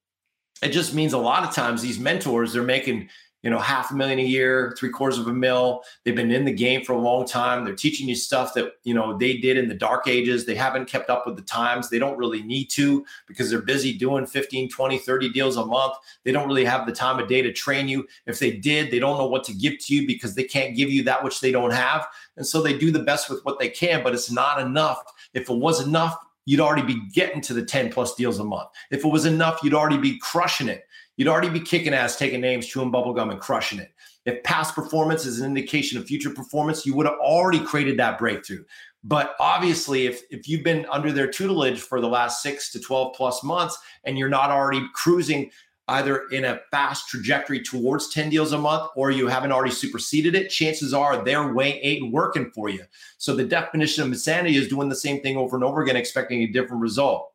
It 0.62 0.70
just 0.70 0.94
means 0.94 1.12
a 1.12 1.18
lot 1.18 1.44
of 1.44 1.54
times 1.54 1.82
these 1.82 1.98
mentors 1.98 2.52
they're 2.52 2.62
making 2.62 3.08
you 3.42 3.50
know, 3.50 3.58
half 3.58 3.90
a 3.90 3.94
million 3.94 4.20
a 4.20 4.24
year, 4.24 4.74
three 4.78 4.88
quarters 4.88 5.18
of 5.18 5.26
a 5.26 5.32
mil. 5.32 5.82
They've 6.04 6.14
been 6.14 6.30
in 6.30 6.44
the 6.44 6.52
game 6.52 6.84
for 6.84 6.92
a 6.92 6.98
long 6.98 7.26
time. 7.26 7.64
They're 7.64 7.74
teaching 7.74 8.08
you 8.08 8.14
stuff 8.14 8.54
that, 8.54 8.74
you 8.84 8.94
know, 8.94 9.18
they 9.18 9.36
did 9.36 9.56
in 9.56 9.68
the 9.68 9.74
dark 9.74 10.06
ages. 10.06 10.46
They 10.46 10.54
haven't 10.54 10.88
kept 10.88 11.10
up 11.10 11.26
with 11.26 11.36
the 11.36 11.42
times. 11.42 11.90
They 11.90 11.98
don't 11.98 12.16
really 12.16 12.42
need 12.42 12.66
to 12.70 13.04
because 13.26 13.50
they're 13.50 13.62
busy 13.62 13.92
doing 13.98 14.26
15, 14.26 14.68
20, 14.68 14.98
30 14.98 15.28
deals 15.30 15.56
a 15.56 15.66
month. 15.66 15.94
They 16.24 16.30
don't 16.30 16.46
really 16.46 16.64
have 16.64 16.86
the 16.86 16.92
time 16.92 17.18
of 17.18 17.28
day 17.28 17.42
to 17.42 17.52
train 17.52 17.88
you. 17.88 18.06
If 18.26 18.38
they 18.38 18.52
did, 18.52 18.90
they 18.90 19.00
don't 19.00 19.18
know 19.18 19.26
what 19.26 19.44
to 19.44 19.54
give 19.54 19.78
to 19.80 19.94
you 19.94 20.06
because 20.06 20.34
they 20.36 20.44
can't 20.44 20.76
give 20.76 20.90
you 20.90 21.02
that 21.04 21.24
which 21.24 21.40
they 21.40 21.50
don't 21.50 21.72
have. 21.72 22.06
And 22.36 22.46
so 22.46 22.62
they 22.62 22.78
do 22.78 22.92
the 22.92 23.02
best 23.02 23.28
with 23.28 23.44
what 23.44 23.58
they 23.58 23.68
can, 23.68 24.04
but 24.04 24.14
it's 24.14 24.30
not 24.30 24.60
enough. 24.60 25.02
If 25.34 25.50
it 25.50 25.56
was 25.56 25.84
enough, 25.84 26.16
you'd 26.44 26.60
already 26.60 26.82
be 26.82 27.00
getting 27.12 27.40
to 27.40 27.54
the 27.54 27.64
10 27.64 27.92
plus 27.92 28.14
deals 28.14 28.38
a 28.38 28.44
month. 28.44 28.68
If 28.90 29.04
it 29.04 29.08
was 29.08 29.26
enough, 29.26 29.60
you'd 29.62 29.74
already 29.74 29.98
be 29.98 30.18
crushing 30.18 30.68
it 30.68 30.84
you'd 31.16 31.28
already 31.28 31.50
be 31.50 31.60
kicking 31.60 31.94
ass, 31.94 32.16
taking 32.16 32.40
names, 32.40 32.66
chewing 32.66 32.92
bubblegum, 32.92 33.30
and 33.30 33.40
crushing 33.40 33.78
it. 33.78 33.92
If 34.24 34.42
past 34.44 34.74
performance 34.74 35.26
is 35.26 35.40
an 35.40 35.46
indication 35.46 35.98
of 35.98 36.06
future 36.06 36.30
performance, 36.30 36.86
you 36.86 36.94
would 36.94 37.06
have 37.06 37.18
already 37.18 37.60
created 37.60 37.98
that 37.98 38.18
breakthrough. 38.18 38.64
But 39.04 39.34
obviously, 39.40 40.06
if, 40.06 40.22
if 40.30 40.48
you've 40.48 40.62
been 40.62 40.86
under 40.90 41.10
their 41.10 41.26
tutelage 41.26 41.80
for 41.80 42.00
the 42.00 42.08
last 42.08 42.40
six 42.40 42.70
to 42.72 42.80
12 42.80 43.14
plus 43.16 43.42
months 43.42 43.76
and 44.04 44.16
you're 44.16 44.28
not 44.28 44.50
already 44.50 44.82
cruising 44.94 45.50
either 45.88 46.28
in 46.28 46.44
a 46.44 46.60
fast 46.70 47.08
trajectory 47.08 47.60
towards 47.60 48.08
10 48.10 48.30
deals 48.30 48.52
a 48.52 48.58
month 48.58 48.88
or 48.94 49.10
you 49.10 49.26
haven't 49.26 49.50
already 49.50 49.72
superseded 49.72 50.36
it, 50.36 50.48
chances 50.48 50.94
are 50.94 51.24
their 51.24 51.52
way 51.52 51.80
ain't 51.80 52.12
working 52.12 52.50
for 52.52 52.68
you. 52.68 52.84
So 53.18 53.34
the 53.34 53.44
definition 53.44 54.04
of 54.04 54.08
insanity 54.08 54.56
is 54.56 54.68
doing 54.68 54.88
the 54.88 54.94
same 54.94 55.20
thing 55.20 55.36
over 55.36 55.56
and 55.56 55.64
over 55.64 55.82
again, 55.82 55.96
expecting 55.96 56.42
a 56.42 56.46
different 56.46 56.80
result. 56.80 57.32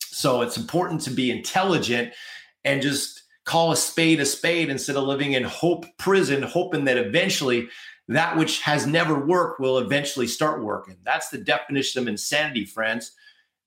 So 0.00 0.42
it's 0.42 0.56
important 0.56 1.00
to 1.02 1.10
be 1.10 1.32
intelligent 1.32 2.12
and 2.64 2.82
just 2.82 3.22
call 3.44 3.72
a 3.72 3.76
spade 3.76 4.20
a 4.20 4.26
spade 4.26 4.70
instead 4.70 4.96
of 4.96 5.04
living 5.04 5.32
in 5.32 5.42
hope 5.42 5.84
prison, 5.98 6.42
hoping 6.42 6.84
that 6.84 6.96
eventually 6.96 7.68
that 8.08 8.36
which 8.36 8.60
has 8.62 8.86
never 8.86 9.24
worked 9.24 9.60
will 9.60 9.78
eventually 9.78 10.26
start 10.26 10.62
working. 10.62 10.96
That's 11.04 11.28
the 11.28 11.38
definition 11.38 12.02
of 12.02 12.08
insanity, 12.08 12.64
friends. 12.64 13.12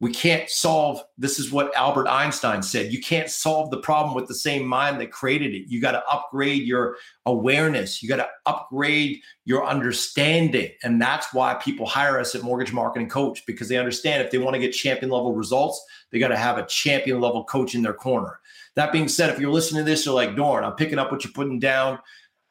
we 0.01 0.11
can't 0.11 0.49
solve 0.49 1.01
this 1.17 1.39
is 1.39 1.51
what 1.51 1.73
albert 1.75 2.07
einstein 2.07 2.61
said 2.61 2.91
you 2.91 2.99
can't 3.01 3.29
solve 3.29 3.71
the 3.71 3.77
problem 3.77 4.13
with 4.13 4.27
the 4.27 4.35
same 4.35 4.65
mind 4.65 4.99
that 4.99 5.11
created 5.11 5.53
it 5.53 5.69
you 5.69 5.79
got 5.79 5.91
to 5.91 6.03
upgrade 6.11 6.63
your 6.63 6.97
awareness 7.25 8.03
you 8.03 8.09
got 8.09 8.17
to 8.17 8.27
upgrade 8.45 9.19
your 9.45 9.65
understanding 9.65 10.69
and 10.83 11.01
that's 11.01 11.33
why 11.33 11.53
people 11.55 11.85
hire 11.85 12.19
us 12.19 12.35
at 12.35 12.43
mortgage 12.43 12.73
marketing 12.73 13.07
coach 13.07 13.45
because 13.45 13.69
they 13.69 13.77
understand 13.77 14.21
if 14.21 14.31
they 14.31 14.37
want 14.37 14.53
to 14.53 14.59
get 14.59 14.71
champion 14.71 15.09
level 15.09 15.33
results 15.33 15.83
they 16.11 16.19
got 16.19 16.27
to 16.27 16.37
have 16.37 16.57
a 16.57 16.65
champion 16.65 17.21
level 17.21 17.45
coach 17.45 17.73
in 17.73 17.81
their 17.81 17.93
corner 17.93 18.39
that 18.75 18.91
being 18.91 19.07
said 19.07 19.29
if 19.29 19.39
you're 19.39 19.51
listening 19.51 19.83
to 19.83 19.89
this 19.89 20.05
you're 20.05 20.15
like 20.15 20.35
Doran 20.35 20.63
i'm 20.63 20.75
picking 20.75 20.99
up 20.99 21.11
what 21.11 21.23
you're 21.23 21.33
putting 21.33 21.59
down 21.59 21.99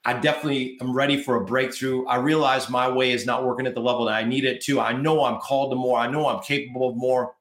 I 0.06 0.12
definitely 0.12 0.76
am 0.82 0.92
ready 0.92 1.22
for 1.22 1.36
a 1.36 1.44
breakthrough. 1.44 2.04
I 2.06 2.16
realize 2.16 2.68
my 2.68 2.88
way 2.88 3.12
is 3.12 3.24
not 3.24 3.44
working 3.44 3.66
at 3.66 3.74
the 3.74 3.80
level 3.80 4.04
that 4.04 4.14
I 4.14 4.22
need 4.22 4.44
it 4.44 4.60
to. 4.64 4.78
I 4.78 4.92
know 4.92 5.24
I'm 5.24 5.40
called 5.40 5.72
to 5.72 5.76
more. 5.76 5.98
I 5.98 6.10
know 6.10 6.28
I'm 6.28 6.42
capable 6.42 6.90
of 6.90 6.96
more. 6.96 7.34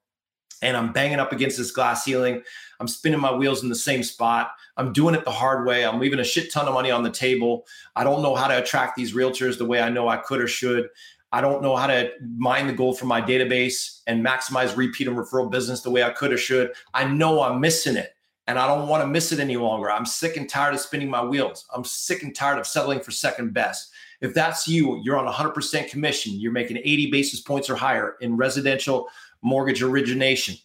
And 0.61 0.77
I'm 0.77 0.93
banging 0.93 1.19
up 1.19 1.33
against 1.33 1.57
this 1.57 1.71
glass 1.71 2.05
ceiling. 2.05 2.41
I'm 2.79 2.87
spinning 2.87 3.19
my 3.19 3.33
wheels 3.33 3.63
in 3.63 3.69
the 3.69 3.75
same 3.75 4.01
spot. 4.01 4.51
I'm 4.77 4.93
doing 4.93 5.13
it 5.13 5.25
the 5.25 5.31
hard 5.31 5.67
way. 5.67 5.85
I'm 5.85 5.99
leaving 5.99 6.19
a 6.19 6.23
shit 6.23 6.53
ton 6.53 6.67
of 6.69 6.73
money 6.73 6.89
on 6.89 7.03
the 7.03 7.11
table. 7.11 7.65
I 7.97 8.05
don't 8.05 8.21
know 8.21 8.33
how 8.33 8.47
to 8.47 8.63
attract 8.63 8.95
these 8.95 9.13
realtors 9.13 9.57
the 9.57 9.65
way 9.65 9.81
I 9.81 9.89
know 9.89 10.07
I 10.07 10.17
could 10.17 10.39
or 10.39 10.47
should. 10.47 10.87
I 11.33 11.41
don't 11.41 11.61
know 11.61 11.75
how 11.75 11.87
to 11.87 12.11
mine 12.37 12.67
the 12.67 12.73
gold 12.73 12.97
from 12.97 13.09
my 13.09 13.21
database 13.21 14.01
and 14.07 14.25
maximize 14.25 14.77
repeat 14.77 15.07
and 15.07 15.17
referral 15.17 15.51
business 15.51 15.81
the 15.81 15.89
way 15.89 16.03
I 16.03 16.11
could 16.11 16.31
or 16.31 16.37
should. 16.37 16.71
I 16.93 17.05
know 17.05 17.41
I'm 17.41 17.59
missing 17.59 17.97
it 17.97 18.12
and 18.47 18.59
I 18.59 18.67
don't 18.67 18.87
want 18.87 19.03
to 19.03 19.07
miss 19.07 19.31
it 19.31 19.39
any 19.39 19.57
longer. 19.57 19.89
I'm 19.91 20.05
sick 20.05 20.37
and 20.37 20.49
tired 20.49 20.73
of 20.73 20.79
spinning 20.79 21.09
my 21.09 21.23
wheels. 21.23 21.65
I'm 21.73 21.83
sick 21.83 22.23
and 22.23 22.35
tired 22.35 22.59
of 22.59 22.67
settling 22.67 22.99
for 22.99 23.11
second 23.11 23.53
best. 23.53 23.91
If 24.21 24.33
that's 24.33 24.67
you, 24.67 25.01
you're 25.03 25.17
on 25.17 25.31
100% 25.31 25.89
commission, 25.89 26.39
you're 26.39 26.51
making 26.51 26.77
80 26.77 27.11
basis 27.11 27.41
points 27.41 27.69
or 27.69 27.75
higher 27.75 28.15
in 28.21 28.37
residential 28.37 29.07
mortgage 29.41 29.81
origination, 29.81 30.55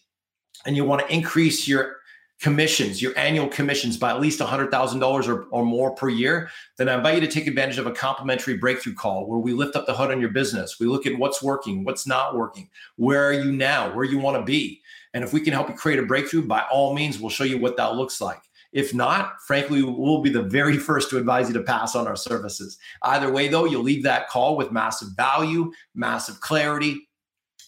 and 0.65 0.75
you 0.75 0.85
want 0.85 1.05
to 1.05 1.13
increase 1.13 1.67
your 1.67 1.98
commissions, 2.39 3.01
your 3.01 3.17
annual 3.17 3.47
commissions 3.47 3.97
by 3.97 4.11
at 4.11 4.21
least 4.21 4.39
$100,000 4.39 5.27
or, 5.27 5.43
or 5.51 5.65
more 5.65 5.93
per 5.93 6.09
year, 6.09 6.49
then 6.77 6.87
I 6.87 6.95
invite 6.95 7.15
you 7.15 7.21
to 7.21 7.27
take 7.27 7.47
advantage 7.47 7.77
of 7.77 7.85
a 7.85 7.91
complimentary 7.91 8.57
breakthrough 8.57 8.93
call 8.93 9.27
where 9.27 9.39
we 9.39 9.53
lift 9.53 9.75
up 9.75 9.85
the 9.85 9.93
hood 9.93 10.11
on 10.11 10.21
your 10.21 10.29
business. 10.29 10.79
We 10.79 10.87
look 10.87 11.05
at 11.05 11.17
what's 11.17 11.43
working, 11.43 11.83
what's 11.83 12.07
not 12.07 12.35
working, 12.35 12.69
where 12.95 13.25
are 13.25 13.33
you 13.33 13.51
now, 13.51 13.93
where 13.93 14.05
you 14.05 14.19
want 14.19 14.37
to 14.37 14.43
be. 14.43 14.81
And 15.13 15.23
if 15.23 15.33
we 15.33 15.41
can 15.41 15.53
help 15.53 15.69
you 15.69 15.75
create 15.75 15.99
a 15.99 16.03
breakthrough, 16.03 16.45
by 16.45 16.63
all 16.71 16.93
means, 16.93 17.19
we'll 17.19 17.29
show 17.29 17.43
you 17.43 17.57
what 17.57 17.77
that 17.77 17.95
looks 17.95 18.21
like. 18.21 18.41
If 18.71 18.93
not, 18.93 19.41
frankly, 19.41 19.81
we'll 19.81 20.21
be 20.21 20.29
the 20.29 20.43
very 20.43 20.77
first 20.89 21.09
to 21.09 21.17
advise 21.17 21.47
you 21.47 21.53
to 21.55 21.63
pass 21.63 21.95
on 21.95 22.07
our 22.07 22.15
services. 22.15 22.77
Either 23.03 23.31
way, 23.31 23.47
though, 23.47 23.65
you'll 23.65 23.83
leave 23.83 24.03
that 24.03 24.29
call 24.29 24.55
with 24.55 24.71
massive 24.71 25.09
value, 25.17 25.71
massive 25.95 26.39
clarity, 26.39 27.09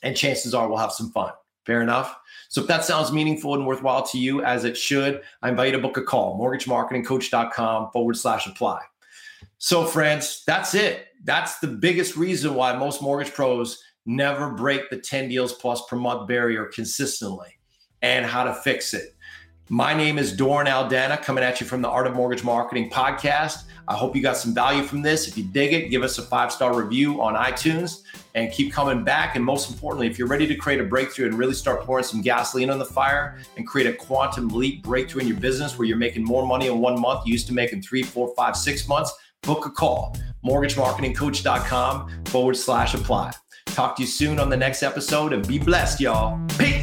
and 0.04 0.16
chances 0.16 0.54
are 0.54 0.68
we'll 0.70 0.78
have 0.78 0.92
some 0.92 1.12
fun. 1.12 1.32
Fair 1.66 1.82
enough? 1.82 2.16
So 2.52 2.60
if 2.60 2.68
that 2.68 2.84
sounds 2.84 3.14
meaningful 3.14 3.56
and 3.56 3.66
worthwhile 3.66 4.04
to 4.08 4.20
you, 4.20 4.44
as 4.44 4.66
it 4.66 4.76
should, 4.76 5.22
I 5.42 5.48
invite 5.48 5.68
you 5.68 5.72
to 5.72 5.80
book 5.80 5.96
a 5.96 6.04
call, 6.04 6.38
mortgagemarketingcoach.com 6.38 7.92
forward 7.94 8.18
slash 8.18 8.46
apply. 8.46 8.82
So, 9.58 9.86
friends, 9.86 10.44
that's 10.46 10.76
it. 10.76 11.08
That's 11.24 11.60
the 11.60 11.68
biggest 11.68 12.18
reason 12.18 12.54
why 12.54 12.76
most 12.76 13.02
mortgage 13.02 13.34
pros 13.34 13.82
never 14.06 14.52
break 14.52 14.90
the 14.90 14.98
10 14.98 15.30
deals 15.30 15.54
plus 15.54 15.86
per 15.86 15.96
month 15.96 16.28
barrier 16.28 16.66
consistently 16.66 17.58
and 18.02 18.26
how 18.26 18.44
to 18.44 18.54
fix 18.54 18.94
it. 18.94 19.16
My 19.70 19.94
name 19.94 20.18
is 20.18 20.36
Doran 20.36 20.68
Aldana 20.68 21.22
coming 21.22 21.44
at 21.44 21.62
you 21.62 21.68
from 21.68 21.82
the 21.82 21.88
Art 21.88 22.08
of 22.08 22.14
Mortgage 22.14 22.44
Marketing 22.44 22.90
podcast. 22.90 23.64
I 23.88 23.96
hope 23.96 24.16
you 24.16 24.22
got 24.22 24.38
some 24.38 24.54
value 24.54 24.84
from 24.84 25.02
this. 25.02 25.28
If 25.28 25.38
you 25.38 25.44
dig 25.44 25.74
it, 25.74 25.90
give 25.90 26.04
us 26.04 26.18
a 26.18 26.22
five 26.22 26.52
star 26.52 26.76
review 26.80 27.22
on 27.22 27.36
iTunes 27.36 28.02
and 28.36 28.52
keep 28.52 28.74
coming 28.74 29.04
back. 29.04 29.36
And 29.36 29.44
most 29.44 29.70
importantly, 29.70 30.08
if 30.08 30.20
you're 30.20 30.28
ready 30.28 30.48
to 30.48 30.56
create 30.56 30.80
a 30.80 30.84
breakthrough 30.84 31.28
and 31.28 31.38
really 31.38 31.54
start 31.54 31.82
pouring 31.82 32.04
some 32.04 32.22
gasoline 32.22 32.70
on 32.70 32.80
the 32.80 32.86
fire 32.86 33.40
and 33.58 33.66
create 33.66 33.88
a 33.88 33.94
quantum 33.94 34.50
leap 34.50 34.84
breakthrough 34.84 35.22
in 35.22 35.28
your 35.28 35.38
business 35.38 35.78
where 35.78 35.88
you're 35.88 35.98
making 35.98 36.24
more 36.24 36.46
money 36.46 36.68
in 36.68 36.80
one 36.80 37.00
month 37.00 37.26
you 37.26 37.32
used 37.32 37.48
to 37.48 37.54
make 37.54 37.72
in 37.72 37.82
three, 37.82 38.04
four, 38.04 38.34
five, 38.36 38.56
six 38.56 38.88
months, 38.88 39.14
book 39.42 39.66
a 39.66 39.70
call. 39.70 40.16
MortgageMarketingCoach.com 40.46 42.26
forward 42.26 42.56
slash 42.56 42.94
apply. 42.94 43.32
Talk 43.68 43.96
to 43.98 44.02
you 44.02 44.08
soon 44.08 44.40
on 44.40 44.50
the 44.50 44.58
next 44.58 44.84
episode 44.84 45.34
and 45.34 45.48
be 45.48 45.60
blessed, 45.60 46.02
y'all. 46.02 46.40
Peace. 46.58 46.81